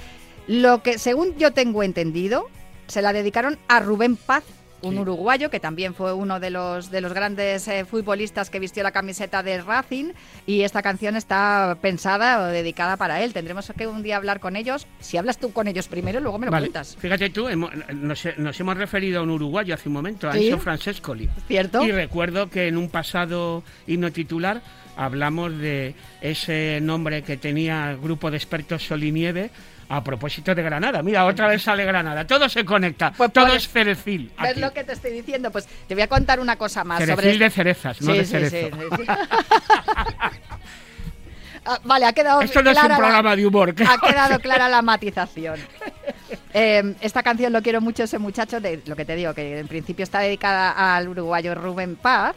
Lo 0.46 0.82
que, 0.82 0.98
según 0.98 1.36
yo 1.36 1.52
tengo 1.52 1.82
entendido, 1.82 2.48
se 2.86 3.02
la 3.02 3.12
dedicaron 3.12 3.58
a 3.68 3.80
Rubén 3.80 4.16
Paz, 4.16 4.44
un 4.82 4.94
Sí. 4.94 4.98
uruguayo 5.00 5.50
que 5.50 5.60
también 5.60 5.94
fue 5.94 6.12
uno 6.12 6.38
de 6.40 6.50
los, 6.50 6.90
de 6.90 7.00
los 7.00 7.12
grandes 7.12 7.66
eh, 7.68 7.84
futbolistas 7.84 8.48
que 8.50 8.58
vistió 8.60 8.82
la 8.82 8.92
camiseta 8.92 9.42
de 9.42 9.60
Racing. 9.62 10.12
Y 10.46 10.62
esta 10.62 10.82
canción 10.82 11.16
está 11.16 11.76
pensada 11.80 12.40
o 12.40 12.44
dedicada 12.46 12.96
para 12.96 13.22
él. 13.22 13.32
Tendremos 13.32 13.72
que 13.76 13.86
un 13.86 14.02
día 14.02 14.16
hablar 14.16 14.40
con 14.40 14.56
ellos. 14.56 14.86
Si 15.00 15.16
hablas 15.16 15.38
tú 15.38 15.52
con 15.52 15.66
ellos 15.68 15.88
primero, 15.88 16.20
luego 16.20 16.38
me 16.38 16.46
lo 16.46 16.52
Vale, 16.52 16.66
cuentas. 16.66 16.96
Fíjate 16.98 17.30
tú, 17.30 17.48
hemo- 17.48 17.70
nos, 17.92 18.24
nos 18.36 18.60
hemos 18.60 18.76
referido 18.76 19.20
a 19.20 19.22
un 19.22 19.30
uruguayo 19.30 19.74
hace 19.74 19.88
un 19.88 19.94
momento, 19.94 20.28
a 20.28 20.32
Sí. 20.34 20.46
Enzo 20.48 20.58
Francescoli. 20.58 21.28
¿Cierto? 21.48 21.82
Y 21.84 21.92
recuerdo 21.92 22.48
que 22.48 22.68
en 22.68 22.76
un 22.76 22.88
pasado 22.88 23.62
himno 23.86 24.12
titular 24.12 24.62
hablamos 24.96 25.56
de 25.58 25.94
ese 26.20 26.80
nombre 26.82 27.22
que 27.22 27.36
tenía 27.36 27.90
el 27.90 27.98
grupo 27.98 28.30
de 28.30 28.36
expertos 28.36 28.82
Sol 28.86 29.02
y 29.04 29.12
Nieve 29.12 29.50
a 29.90 30.04
propósito 30.04 30.54
de 30.54 30.62
Granada. 30.62 31.02
Mira, 31.02 31.24
otra 31.24 31.48
vez 31.48 31.62
sale 31.62 31.84
Granada. 31.84 32.26
Todo 32.26 32.48
se 32.48 32.64
conecta. 32.64 33.12
Pues 33.16 33.32
todo 33.32 33.46
es 33.48 33.68
Cerecil. 33.68 34.30
¿Ves 34.40 34.50
aquí. 34.50 34.60
lo 34.60 34.72
que 34.72 34.84
te 34.84 34.92
estoy 34.92 35.12
diciendo? 35.12 35.50
Pues 35.50 35.66
te 35.86 35.94
voy 35.94 36.02
a 36.02 36.08
contar 36.08 36.40
una 36.40 36.56
cosa 36.56 36.84
más 36.84 36.98
Cerecil 36.98 37.16
sobre 37.24 37.38
de 37.38 37.50
cerezas, 37.50 38.00
no 38.02 38.12
Sí, 38.12 38.18
de 38.18 38.24
cerezo. 38.24 38.56
sí, 38.76 38.82
sí, 38.96 39.02
sí. 39.02 39.06
Ah, 41.70 41.78
vale, 41.84 42.06
ha 42.06 42.12
quedado 42.14 42.40
Esto 42.40 42.62
no 42.62 42.70
es 42.70 42.78
un 42.82 42.88
la- 42.88 42.96
programa 42.96 43.36
de 43.36 43.46
humor. 43.46 43.74
Ha 43.86 43.98
quedado 43.98 44.38
clara 44.38 44.68
la 44.70 44.80
matización. 44.80 45.58
Eh, 46.54 46.94
esta 47.02 47.22
canción 47.22 47.52
lo 47.52 47.60
quiero 47.62 47.80
mucho 47.82 48.04
ese 48.04 48.18
muchacho, 48.18 48.58
de 48.60 48.80
lo 48.86 48.96
que 48.96 49.04
te 49.04 49.14
digo, 49.16 49.34
que 49.34 49.58
en 49.58 49.68
principio 49.68 50.02
está 50.02 50.20
dedicada 50.20 50.96
al 50.96 51.08
uruguayo 51.08 51.54
Rubén 51.54 51.96
Paz. 51.96 52.34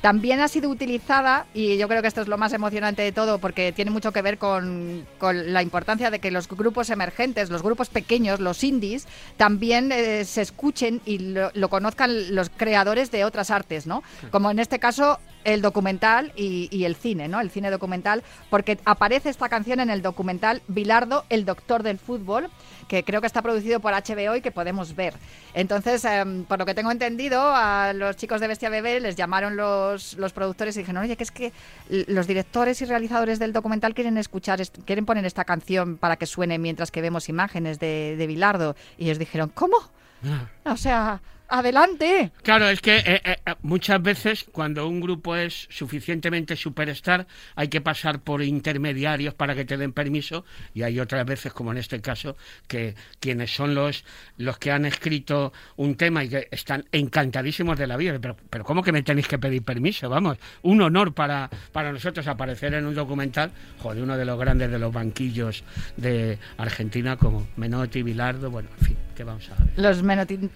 También 0.00 0.40
ha 0.40 0.48
sido 0.48 0.70
utilizada, 0.70 1.46
y 1.54 1.76
yo 1.76 1.88
creo 1.88 2.02
que 2.02 2.08
esto 2.08 2.20
es 2.20 2.28
lo 2.28 2.38
más 2.38 2.52
emocionante 2.52 3.02
de 3.02 3.10
todo, 3.10 3.38
porque 3.38 3.72
tiene 3.72 3.90
mucho 3.90 4.12
que 4.12 4.22
ver 4.22 4.38
con, 4.38 5.06
con 5.18 5.52
la 5.52 5.62
importancia 5.62 6.10
de 6.10 6.20
que 6.20 6.30
los 6.30 6.48
grupos 6.48 6.90
emergentes, 6.90 7.50
los 7.50 7.62
grupos 7.62 7.88
pequeños, 7.88 8.38
los 8.38 8.62
indies, 8.62 9.08
también 9.36 9.90
eh, 9.90 10.24
se 10.24 10.42
escuchen 10.42 11.00
y 11.04 11.18
lo, 11.18 11.50
lo 11.52 11.68
conozcan 11.68 12.34
los 12.34 12.48
creadores 12.48 13.10
de 13.10 13.24
otras 13.24 13.50
artes, 13.50 13.86
¿no? 13.86 14.02
Como 14.30 14.50
en 14.50 14.60
este 14.60 14.78
caso 14.78 15.18
el 15.44 15.62
documental 15.62 16.32
y, 16.36 16.68
y 16.70 16.84
el 16.84 16.94
cine, 16.94 17.26
¿no? 17.26 17.40
El 17.40 17.50
cine 17.50 17.70
documental, 17.70 18.22
porque 18.50 18.78
aparece 18.84 19.30
esta 19.30 19.48
canción 19.48 19.80
en 19.80 19.90
el 19.90 20.02
documental 20.02 20.62
Bilardo, 20.68 21.24
el 21.28 21.44
doctor 21.44 21.82
del 21.82 21.98
fútbol, 21.98 22.50
que 22.88 23.04
creo 23.04 23.20
que 23.20 23.26
está 23.26 23.42
producido 23.42 23.80
por 23.80 23.92
HBO 23.92 24.34
y 24.36 24.40
que 24.40 24.50
podemos 24.50 24.96
ver. 24.96 25.14
Entonces, 25.54 26.04
em, 26.04 26.44
por 26.44 26.58
lo 26.58 26.66
que 26.66 26.74
tengo 26.74 26.90
entendido, 26.90 27.40
a 27.40 27.92
los 27.92 28.16
chicos 28.16 28.40
de 28.40 28.48
Bestia 28.48 28.70
Bebé 28.70 28.98
les 29.00 29.14
llamaron 29.14 29.56
los, 29.56 30.14
los 30.14 30.32
productores 30.32 30.76
y 30.76 30.80
dijeron, 30.80 31.02
oye, 31.02 31.16
que 31.16 31.22
es 31.24 31.30
que 31.30 31.52
los 31.88 32.26
directores 32.26 32.80
y 32.82 32.86
realizadores 32.86 33.38
del 33.38 33.52
documental 33.52 33.94
quieren 33.94 34.18
escuchar, 34.18 34.60
quieren 34.84 35.06
poner 35.06 35.24
esta 35.26 35.44
canción 35.44 35.96
para 35.98 36.16
que 36.16 36.26
suene 36.26 36.58
mientras 36.58 36.90
que 36.90 37.00
vemos 37.00 37.28
imágenes 37.28 37.78
de, 37.78 38.16
de 38.16 38.26
Bilardo. 38.26 38.74
Y 38.96 39.04
ellos 39.04 39.18
dijeron, 39.18 39.50
¿cómo? 39.54 39.76
Ah, 40.64 40.72
O 40.72 40.76
sea, 40.76 41.20
Adelante. 41.48 42.30
Claro, 42.42 42.68
es 42.68 42.80
que 42.80 42.98
eh, 42.98 43.20
eh, 43.24 43.36
muchas 43.62 44.02
veces 44.02 44.44
cuando 44.52 44.86
un 44.86 45.00
grupo 45.00 45.34
es 45.34 45.66
suficientemente 45.70 46.56
superstar 46.56 47.26
hay 47.56 47.68
que 47.68 47.80
pasar 47.80 48.20
por 48.20 48.42
intermediarios 48.42 49.34
para 49.34 49.54
que 49.54 49.64
te 49.64 49.76
den 49.76 49.92
permiso 49.92 50.44
y 50.74 50.82
hay 50.82 51.00
otras 51.00 51.24
veces, 51.24 51.52
como 51.52 51.72
en 51.72 51.78
este 51.78 52.00
caso, 52.00 52.36
que 52.66 52.94
quienes 53.20 53.54
son 53.54 53.74
los, 53.74 54.04
los 54.36 54.58
que 54.58 54.70
han 54.70 54.84
escrito 54.84 55.52
un 55.76 55.96
tema 55.96 56.22
y 56.24 56.28
que 56.28 56.48
están 56.50 56.84
encantadísimos 56.92 57.78
de 57.78 57.86
la 57.86 57.96
vida. 57.96 58.18
Pero, 58.20 58.36
pero 58.50 58.64
¿cómo 58.64 58.82
que 58.82 58.92
me 58.92 59.02
tenéis 59.02 59.26
que 59.28 59.38
pedir 59.38 59.62
permiso? 59.62 60.08
Vamos, 60.08 60.38
un 60.62 60.82
honor 60.82 61.14
para, 61.14 61.48
para 61.72 61.92
nosotros 61.92 62.26
aparecer 62.26 62.74
en 62.74 62.84
un 62.86 62.94
documental, 62.94 63.50
joder, 63.80 64.02
uno 64.02 64.16
de 64.16 64.24
los 64.24 64.38
grandes 64.38 64.70
de 64.70 64.78
los 64.78 64.92
banquillos 64.92 65.64
de 65.96 66.38
Argentina 66.58 67.16
como 67.16 67.46
Menotti, 67.56 68.02
Bilardo, 68.02 68.50
bueno, 68.50 68.68
en 68.80 68.86
fin, 68.86 68.96
¿qué 69.16 69.24
vamos 69.24 69.48
a 69.50 69.54
ver? 69.62 69.72
Los 69.76 70.04
menoti- 70.04 70.50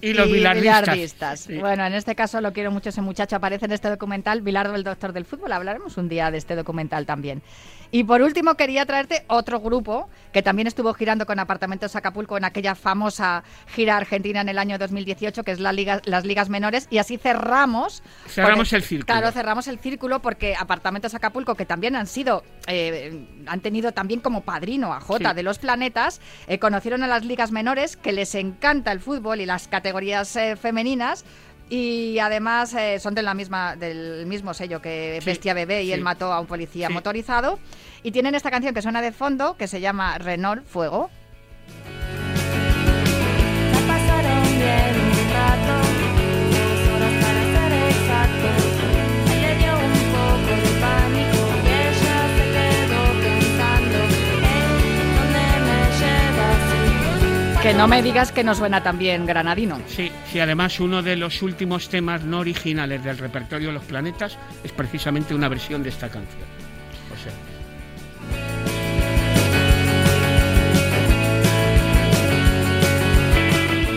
Y 0.00 0.12
los 0.12 0.30
billardistas. 0.30 1.40
Sí. 1.40 1.58
Bueno, 1.58 1.84
en 1.84 1.94
este 1.94 2.14
caso 2.14 2.40
lo 2.40 2.52
quiero 2.52 2.70
mucho 2.70 2.90
ese 2.90 3.02
muchacho, 3.02 3.36
aparece 3.36 3.66
en 3.66 3.72
este 3.72 3.88
documental, 3.88 4.42
Bilardo, 4.42 4.74
el 4.74 4.84
doctor 4.84 5.12
del 5.12 5.24
fútbol. 5.24 5.52
Hablaremos 5.52 5.96
un 5.96 6.08
día 6.08 6.30
de 6.30 6.38
este 6.38 6.54
documental 6.54 7.06
también. 7.06 7.42
Y 7.92 8.04
por 8.04 8.22
último 8.22 8.54
quería 8.54 8.86
traerte 8.86 9.24
otro 9.26 9.60
grupo 9.60 10.08
que 10.32 10.42
también 10.42 10.68
estuvo 10.68 10.94
girando 10.94 11.26
con 11.26 11.38
Apartamentos 11.40 11.96
Acapulco 11.96 12.36
en 12.36 12.44
aquella 12.44 12.76
famosa 12.76 13.42
gira 13.66 13.96
argentina 13.96 14.40
en 14.40 14.48
el 14.48 14.58
año 14.58 14.78
2018, 14.78 15.42
que 15.42 15.50
es 15.50 15.58
la 15.58 15.72
liga, 15.72 16.00
las 16.04 16.24
ligas 16.24 16.48
menores. 16.48 16.86
Y 16.90 16.98
así 16.98 17.16
cerramos. 17.18 18.02
Cerramos 18.28 18.72
el 18.72 18.82
círculo. 18.84 19.06
Claro, 19.06 19.32
cerramos 19.32 19.66
el 19.66 19.80
círculo 19.80 20.22
porque 20.22 20.54
Apartamentos 20.56 21.14
Acapulco, 21.14 21.56
que 21.56 21.66
también 21.66 21.96
han 21.96 22.06
sido, 22.06 22.44
eh, 22.68 23.26
han 23.46 23.60
tenido 23.60 23.90
también 23.92 24.20
como 24.20 24.42
padrino 24.42 24.92
a 24.94 25.00
Jota 25.00 25.30
Sí. 25.30 25.36
de 25.36 25.42
los 25.42 25.58
planetas, 25.58 26.20
eh, 26.46 26.58
conocieron 26.60 27.02
a 27.02 27.08
las 27.08 27.24
ligas 27.24 27.50
menores, 27.50 27.96
que 27.96 28.12
les 28.12 28.34
encanta 28.36 28.92
el 28.92 29.00
fútbol 29.00 29.40
y 29.40 29.46
las 29.46 29.66
categorías 29.66 30.36
eh, 30.36 30.54
femeninas. 30.54 31.24
Y 31.72 32.18
además 32.18 32.74
eh, 32.74 32.98
son 32.98 33.14
de 33.14 33.22
la 33.22 33.32
misma, 33.32 33.76
del 33.76 34.26
mismo 34.26 34.52
sello 34.54 34.82
que 34.82 35.18
Sí, 35.20 35.26
Bestia 35.26 35.54
Bebé 35.54 35.84
y 35.84 35.86
sí. 35.86 35.92
él 35.92 36.00
mató 36.02 36.32
a 36.32 36.40
un 36.40 36.46
policía 36.46 36.88
Sí. 36.88 36.92
motorizado. 36.92 37.60
Y 38.02 38.10
tienen 38.10 38.34
esta 38.34 38.50
canción 38.50 38.74
que 38.74 38.82
suena 38.82 39.00
de 39.00 39.12
fondo, 39.12 39.56
que 39.56 39.68
se 39.68 39.80
llama 39.80 40.18
Renault 40.18 40.66
Fuego. 40.66 41.10
Que 57.62 57.74
no 57.74 57.86
me 57.86 58.02
digas 58.02 58.32
que 58.32 58.42
no 58.42 58.54
suena 58.54 58.82
tan 58.82 58.98
bien 58.98 59.26
granadino. 59.26 59.78
Sí, 59.86 60.10
sí, 60.32 60.40
además 60.40 60.80
uno 60.80 61.02
de 61.02 61.16
los 61.16 61.42
últimos 61.42 61.90
temas 61.90 62.22
no 62.22 62.38
originales 62.38 63.04
del 63.04 63.18
repertorio 63.18 63.68
de 63.68 63.74
los 63.74 63.84
planetas 63.84 64.38
es 64.64 64.72
precisamente 64.72 65.34
una 65.34 65.46
versión 65.48 65.82
de 65.82 65.90
esta 65.90 66.08
canción. 66.08 66.48
O 67.12 67.22
sea, 67.22 67.32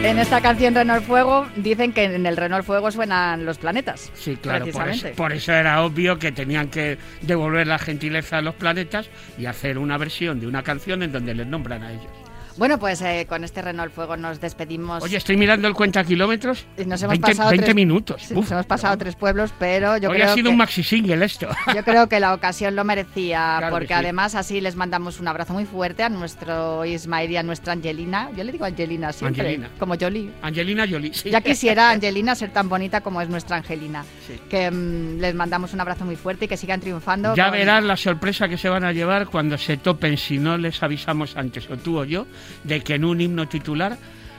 En 0.03 0.19
esta 0.19 0.41
canción 0.41 0.75
Renault 0.75 1.05
Fuego 1.05 1.47
dicen 1.55 1.93
que 1.93 2.03
en 2.03 2.25
el 2.25 2.35
Renault 2.35 2.65
Fuego 2.65 2.91
suenan 2.91 3.45
los 3.45 3.57
planetas. 3.57 4.11
sí, 4.13 4.35
claro, 4.35 4.67
por 4.67 4.89
eso, 4.89 5.07
por 5.15 5.31
eso 5.31 5.53
era 5.53 5.81
obvio 5.83 6.19
que 6.19 6.33
tenían 6.33 6.67
que 6.67 6.97
devolver 7.21 7.65
la 7.65 7.79
gentileza 7.79 8.39
a 8.39 8.41
los 8.41 8.55
planetas 8.55 9.09
y 9.37 9.45
hacer 9.45 9.77
una 9.77 9.97
versión 9.97 10.41
de 10.41 10.47
una 10.47 10.61
canción 10.63 11.01
en 11.01 11.13
donde 11.13 11.33
les 11.33 11.47
nombran 11.47 11.83
a 11.83 11.93
ellos. 11.93 12.22
Bueno, 12.57 12.77
pues 12.79 13.01
eh, 13.01 13.25
con 13.27 13.43
este 13.43 13.61
Renault 13.61 13.91
Fuego 13.93 14.15
nos 14.17 14.39
despedimos. 14.39 15.03
Oye, 15.03 15.17
estoy 15.17 15.37
mirando 15.37 15.67
el 15.67 15.73
cuenta 15.73 16.03
kilómetros. 16.03 16.65
Y 16.77 16.85
nos 16.85 17.01
hemos 17.01 17.13
20, 17.13 17.27
pasado 17.27 17.49
20 17.49 17.65
tres- 17.65 17.75
minutos. 17.75 18.21
Sí, 18.21 18.33
Uf, 18.33 18.41
nos 18.41 18.51
hemos 18.51 18.65
pasado 18.65 18.97
tres 18.97 19.15
pueblos, 19.15 19.53
pero 19.57 19.97
yo 19.97 20.09
Hoy 20.09 20.17
creo 20.17 20.29
ha 20.29 20.33
sido 20.33 20.45
que... 20.45 20.49
un 20.51 20.57
maxi 20.57 20.83
single 20.83 21.25
esto. 21.25 21.47
Yo 21.75 21.83
creo 21.83 22.07
que 22.07 22.19
la 22.19 22.33
ocasión 22.33 22.75
lo 22.75 22.83
merecía, 22.83 23.55
Claro 23.59 23.71
porque 23.73 23.87
sí. 23.87 23.93
además 23.93 24.35
así 24.35 24.61
les 24.61 24.75
mandamos 24.75 25.19
un 25.19 25.27
abrazo 25.27 25.53
muy 25.53 25.65
fuerte 25.65 26.03
a 26.03 26.09
nuestro 26.09 26.85
Ismael 26.85 27.31
y 27.31 27.37
a 27.37 27.43
nuestra 27.43 27.73
Angelina. 27.73 28.29
Yo 28.35 28.43
le 28.43 28.51
digo 28.51 28.65
Angelina 28.65 29.11
siempre, 29.13 29.41
Angelina. 29.41 29.69
como 29.79 29.95
Jolie. 29.99 30.31
Angelina 30.41 30.85
Jolie. 30.89 31.13
sí. 31.13 31.29
Ya 31.31 31.41
quisiera 31.41 31.89
Angelina 31.91 32.35
ser 32.35 32.51
tan 32.51 32.69
bonita 32.69 33.01
como 33.01 33.21
es 33.21 33.29
nuestra 33.29 33.57
Angelina. 33.57 34.03
Sí. 34.27 34.39
Que 34.49 34.69
mm, 34.69 35.19
les 35.19 35.33
mandamos 35.35 35.73
un 35.73 35.81
abrazo 35.81 36.05
muy 36.05 36.15
fuerte 36.15 36.45
y 36.45 36.47
que 36.47 36.57
sigan 36.57 36.79
triunfando. 36.79 37.35
Ya 37.35 37.45
con- 37.49 37.53
verás 37.57 37.83
la 37.83 37.97
sorpresa 37.97 38.47
que 38.47 38.57
se 38.57 38.69
van 38.69 38.83
a 38.83 38.91
llevar 38.91 39.27
cuando 39.27 39.57
se 39.57 39.77
topen, 39.77 40.17
si 40.17 40.37
no 40.37 40.57
les 40.57 40.81
avisamos 40.83 41.35
antes, 41.35 41.69
o 41.69 41.77
tú 41.77 41.99
o 41.99 42.03
yo, 42.05 42.25
de 42.63 42.81
que 42.81 42.95
en 42.95 43.05
un 43.05 43.21
himno 43.21 43.47
titular 43.47 43.97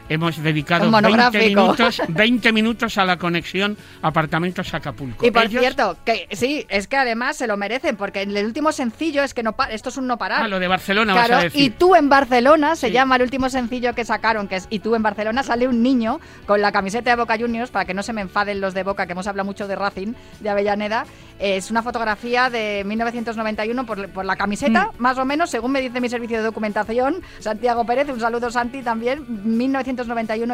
hemos 0.09 0.43
dedicado 0.43 0.87
Un 0.87 0.93
20 0.93 1.09
monográfico. 1.09 1.45
minutos, 1.63 2.03
20 2.09 2.53
minutos 2.53 2.99
a 2.99 3.05
la 3.05 3.17
conexión 3.17 3.77
apartamentos 4.03 4.73
Acapulco. 4.75 5.25
Y 5.27 5.31
por 5.31 5.45
Ellos- 5.45 5.61
cierto, 5.61 5.97
que 6.05 6.29
sí, 6.33 6.67
es 6.69 6.89
que 6.89 6.97
además 6.97 7.37
se 7.37 7.47
lo 7.47 7.57
merecen, 7.57 7.97
porque 7.97 8.23
en 8.23 8.37
el 8.37 8.45
último 8.47 8.73
sencillo 8.73 9.23
es 9.23 9.35
que 9.35 9.43
no 9.43 9.55
esto 9.71 9.89
es 9.89 9.97
un 9.97 10.07
no 10.07 10.19
parar. 10.19 10.43
Ah, 10.43 10.49
lo 10.49 10.59
de 10.59 10.69
Barcelona 10.69 11.15
vas 11.15 11.27
Claro, 11.27 11.49
a 11.49 11.59
y 11.59 11.71
tú 11.71 11.95
en 11.95 12.09
Barcelona 12.09 12.77
se 12.77 12.89
Sí. 12.89 12.93
llama 12.93 13.17
el 13.17 13.23
último 13.23 13.49
sencillo 13.49 13.95
que 13.95 14.05
sacaron, 14.05 14.49
que 14.49 14.57
es 14.57 14.67
Y 14.71 14.81
tú 14.81 14.95
en 14.95 15.03
Barcelona 15.03 15.43
sale 15.43 15.69
un 15.69 15.83
niño 15.83 16.21
con 16.47 16.61
la 16.61 16.73
camiseta 16.73 17.11
de 17.11 17.17
Boca 17.17 17.37
Juniors, 17.39 17.71
para 17.71 17.85
que 17.85 17.95
no 17.95 18.03
se 18.03 18.13
me 18.13 18.21
enfaden 18.23 18.61
los 18.61 18.75
de 18.75 18.83
Boca, 18.83 19.07
que 19.07 19.13
hemos 19.13 19.27
hablado 19.27 19.47
mucho 19.47 19.67
de 19.69 19.77
Racing, 19.77 20.15
de 20.41 20.51
Avellaneda. 20.51 21.07
Es 21.39 21.71
una 21.71 21.83
fotografía 21.83 22.51
de 22.51 22.83
1991 22.85 23.87
por, 23.87 24.09
por 24.11 24.25
la 24.25 24.37
camiseta, 24.37 24.91
Mm. 24.99 25.03
más 25.03 25.19
o 25.19 25.25
menos, 25.25 25.51
según 25.51 25.73
me 25.73 25.81
dice 25.81 26.01
mi 26.01 26.09
servicio 26.09 26.39
de 26.39 26.45
documentación. 26.45 27.23
Santiago 27.41 27.85
Pérez, 27.87 28.09
un 28.09 28.21
saludo 28.21 28.51
Santi 28.51 28.83
también. 28.83 29.25
1991 29.29 29.94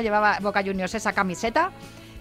llevaba 0.02 0.38
Boca 0.40 0.62
Juniors 0.62 0.94
esa 0.94 1.12
camiseta. 1.12 1.70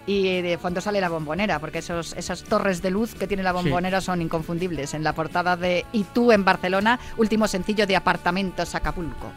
Y 0.06 0.40
de 0.40 0.56
fondo 0.56 0.80
sale 0.80 1.00
la 1.00 1.10
bombonera, 1.10 1.58
porque 1.58 1.78
esos, 1.78 2.14
esas 2.16 2.42
torres 2.42 2.80
de 2.80 2.90
luz 2.90 3.14
que 3.14 3.26
tiene 3.26 3.42
la 3.42 3.50
Sí. 3.50 3.56
bombonera 3.56 4.00
son 4.00 4.22
inconfundibles. 4.22 4.94
En 4.94 5.04
la 5.04 5.12
portada 5.12 5.56
de 5.56 5.84
Y 5.92 6.04
tú 6.04 6.32
en 6.32 6.42
Barcelona, 6.44 6.98
último 7.18 7.46
sencillo 7.46 7.86
de 7.86 7.96
Apartamentos 7.96 8.74
Acapulco. 8.74 9.30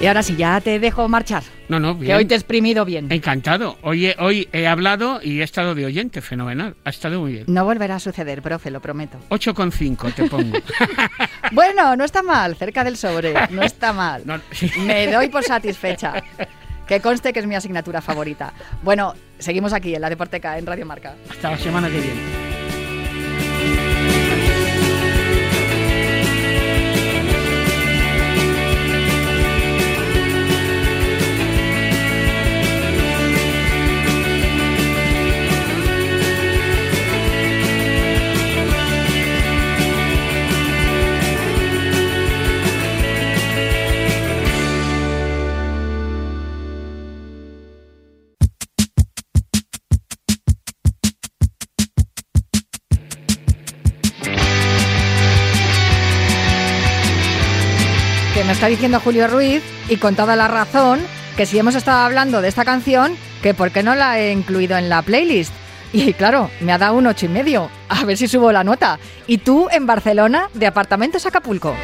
Y 0.00 0.06
ahora 0.06 0.22
sí, 0.22 0.36
ya 0.36 0.60
te 0.60 0.78
dejo 0.78 1.08
marchar, 1.08 1.42
No, 1.68 1.80
no, 1.80 1.98
que 1.98 2.04
bien. 2.04 2.16
hoy 2.18 2.24
te 2.26 2.34
he 2.34 2.36
exprimido 2.36 2.84
bien. 2.84 3.10
Encantado. 3.10 3.78
Hoy 3.82 4.06
he, 4.08 4.16
hoy 4.18 4.46
he 4.52 4.66
hablado 4.66 5.20
y 5.22 5.40
he 5.40 5.42
estado 5.42 5.74
de 5.74 5.86
oyente, 5.86 6.20
fenomenal. 6.20 6.76
Ha 6.84 6.90
estado 6.90 7.18
muy 7.20 7.32
bien. 7.32 7.44
No 7.48 7.64
volverá 7.64 7.94
a 7.94 7.98
suceder, 8.00 8.42
profe, 8.42 8.70
lo 8.70 8.80
prometo. 8.80 9.18
8,5 9.30 10.14
te 10.14 10.24
pongo. 10.28 10.58
Bueno, 11.52 11.94
no 11.94 12.04
está 12.04 12.22
mal, 12.24 12.56
cerca 12.56 12.82
del 12.82 12.96
sobre, 12.96 13.32
no 13.50 13.62
está 13.62 13.92
mal. 13.92 14.22
No, 14.26 14.40
sí. 14.50 14.68
Me 14.80 15.06
doy 15.06 15.28
por 15.28 15.44
satisfecha. 15.44 16.14
Que 16.88 17.00
conste 17.00 17.32
que 17.32 17.38
es 17.38 17.46
mi 17.46 17.54
asignatura 17.54 18.00
favorita. 18.02 18.52
Bueno, 18.82 19.14
seguimos 19.38 19.72
aquí 19.72 19.94
en 19.94 20.00
la 20.02 20.10
Deporteca, 20.10 20.58
en 20.58 20.66
Radio 20.66 20.84
Marca. 20.86 21.14
Hasta 21.30 21.52
la 21.52 21.58
semana 21.58 21.88
que 21.88 22.00
viene. 22.00 22.55
Está 58.66 58.74
diciendo 58.74 58.98
Julio 58.98 59.28
Ruiz, 59.28 59.62
y 59.88 59.96
con 59.96 60.16
toda 60.16 60.34
la 60.34 60.48
razón, 60.48 60.98
que 61.36 61.46
si 61.46 61.56
hemos 61.56 61.76
estado 61.76 62.00
hablando 62.00 62.42
de 62.42 62.48
esta 62.48 62.64
canción, 62.64 63.16
que 63.40 63.54
por 63.54 63.70
qué 63.70 63.84
no 63.84 63.94
la 63.94 64.18
he 64.18 64.32
incluido 64.32 64.76
en 64.76 64.88
la 64.88 65.02
playlist. 65.02 65.52
Y 65.92 66.12
claro, 66.14 66.50
me 66.60 66.72
ha 66.72 66.78
dado 66.78 66.94
un 66.94 67.06
ocho 67.06 67.26
y 67.26 67.28
medio. 67.28 67.70
A 67.88 68.04
ver 68.04 68.16
si 68.16 68.26
subo 68.26 68.50
la 68.50 68.64
nota. 68.64 68.98
Y 69.28 69.38
tú 69.38 69.68
en 69.70 69.86
Barcelona, 69.86 70.50
de 70.52 70.66
Apartamentos 70.66 71.24
Acapulco. 71.26 71.76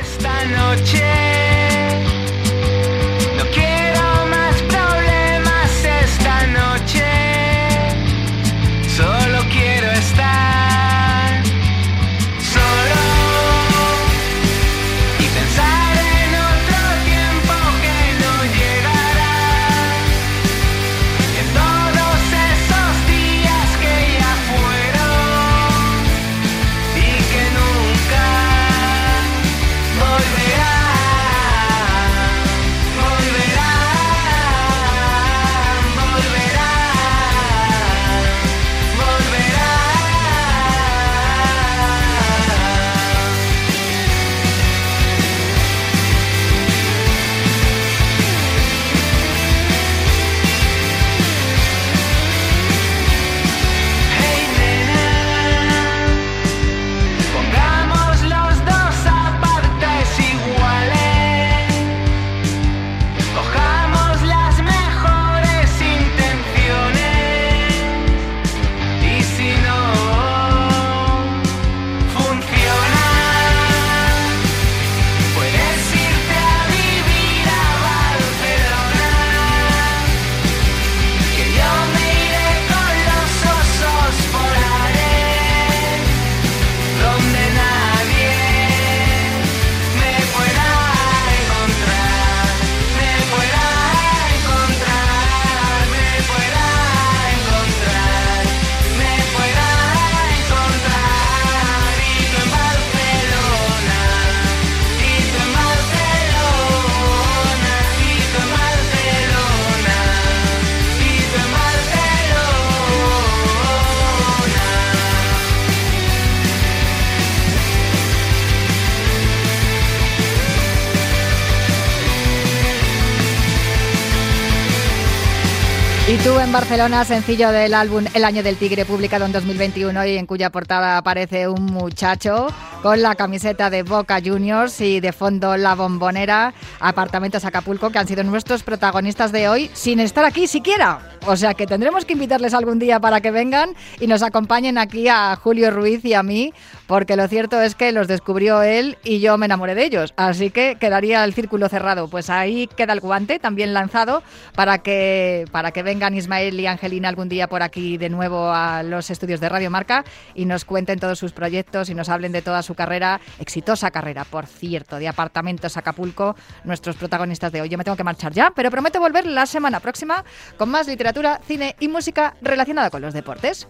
You 126.12 126.38
en 126.38 126.52
Barcelona, 126.52 127.06
sencillo 127.06 127.50
del 127.52 127.72
álbum 127.72 128.04
El 128.12 128.26
Año 128.26 128.42
del 128.42 128.58
Tigre, 128.58 128.84
publicado 128.84 129.24
en 129.24 129.32
2021 129.32 130.04
y 130.04 130.18
en 130.18 130.26
cuya 130.26 130.50
portada 130.50 130.98
aparece 130.98 131.48
un 131.48 131.64
muchacho 131.64 132.48
con 132.82 133.00
la 133.00 133.14
camiseta 133.14 133.70
de 133.70 133.82
Boca 133.82 134.20
Juniors 134.22 134.78
y 134.82 135.00
de 135.00 135.12
fondo 135.12 135.56
la 135.56 135.74
bombonera 135.74 136.52
Apartamentos 136.80 137.46
Acapulco, 137.46 137.90
que 137.90 137.98
han 137.98 138.06
sido 138.06 138.24
nuestros 138.24 138.62
protagonistas 138.62 139.32
de 139.32 139.48
hoy 139.48 139.70
sin 139.72 140.00
estar 140.00 140.26
aquí 140.26 140.46
siquiera. 140.46 140.98
O 141.26 141.36
sea 141.36 141.54
que 141.54 141.66
tendremos 141.66 142.04
que 142.04 142.12
invitarles 142.12 142.52
algún 142.52 142.78
día 142.78 143.00
para 143.00 143.20
que 143.20 143.30
vengan 143.30 143.74
y 143.98 144.06
nos 144.06 144.22
acompañen 144.22 144.76
aquí 144.76 145.08
a 145.08 145.34
Julio 145.36 145.70
Ruiz 145.70 146.04
y 146.04 146.12
a 146.12 146.22
mí, 146.22 146.52
porque 146.92 147.16
lo 147.16 147.26
cierto 147.26 147.58
es 147.58 147.74
que 147.74 147.90
los 147.90 148.06
descubrió 148.06 148.60
él 148.60 148.98
y 149.02 149.20
yo 149.20 149.38
me 149.38 149.46
enamoré 149.46 149.74
de 149.74 149.82
ellos. 149.82 150.12
Así 150.18 150.50
que 150.50 150.76
quedaría 150.78 151.24
el 151.24 151.32
círculo 151.32 151.70
cerrado. 151.70 152.06
Pues 152.06 152.28
ahí 152.28 152.66
queda 152.66 152.92
el 152.92 153.00
guante 153.00 153.38
también 153.38 153.72
lanzado 153.72 154.22
para 154.54 154.76
que, 154.76 155.46
para 155.52 155.70
que 155.70 155.82
vengan 155.82 156.14
Ismael 156.14 156.60
y 156.60 156.66
Angelina 156.66 157.08
algún 157.08 157.30
día 157.30 157.48
por 157.48 157.62
aquí 157.62 157.96
de 157.96 158.10
nuevo 158.10 158.50
a 158.52 158.82
los 158.82 159.08
estudios 159.08 159.40
de 159.40 159.48
Radio 159.48 159.70
Marca 159.70 160.04
y 160.34 160.44
nos 160.44 160.66
cuenten 160.66 161.00
todos 161.00 161.18
sus 161.18 161.32
proyectos 161.32 161.88
y 161.88 161.94
nos 161.94 162.10
hablen 162.10 162.30
de 162.30 162.42
toda 162.42 162.62
su 162.62 162.74
carrera, 162.74 163.22
exitosa 163.38 163.90
carrera, 163.90 164.26
por 164.26 164.44
cierto, 164.44 164.96
de 164.96 165.08
Apartamentos 165.08 165.78
Acapulco, 165.78 166.36
nuestros 166.64 166.96
protagonistas 166.96 167.52
de 167.52 167.62
hoy. 167.62 167.70
Yo 167.70 167.78
me 167.78 167.84
tengo 167.84 167.96
que 167.96 168.04
marchar 168.04 168.34
ya, 168.34 168.52
pero 168.54 168.70
prometo 168.70 169.00
volver 169.00 169.24
la 169.24 169.46
semana 169.46 169.80
próxima 169.80 170.26
con 170.58 170.68
más 170.68 170.86
literatura, 170.88 171.40
cine 171.48 171.74
y 171.80 171.88
música 171.88 172.34
relacionada 172.42 172.90
con 172.90 173.00
los 173.00 173.14
deportes. 173.14 173.66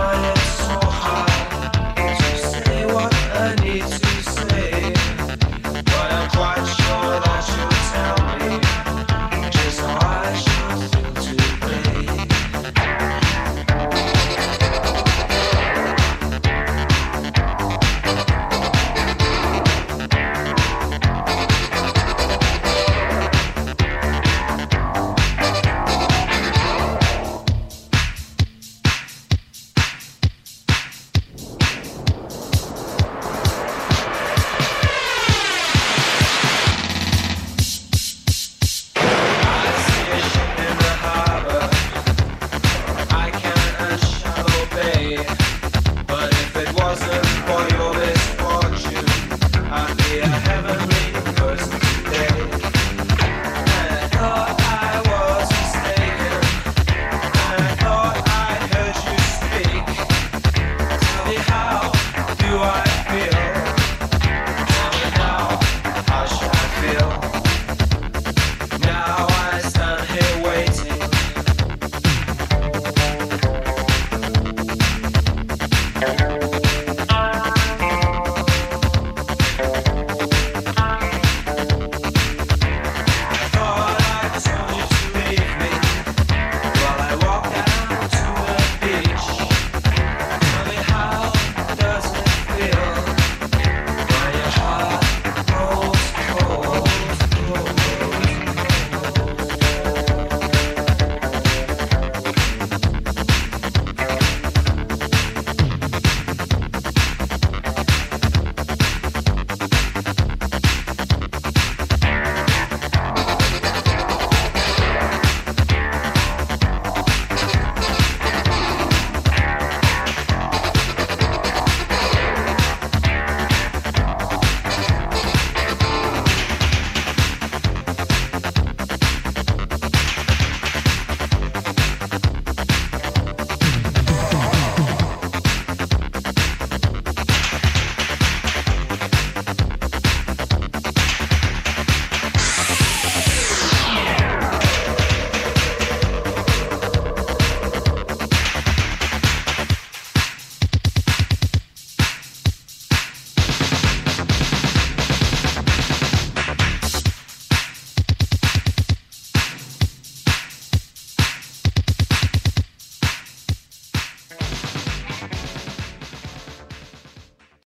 fire 0.00 0.39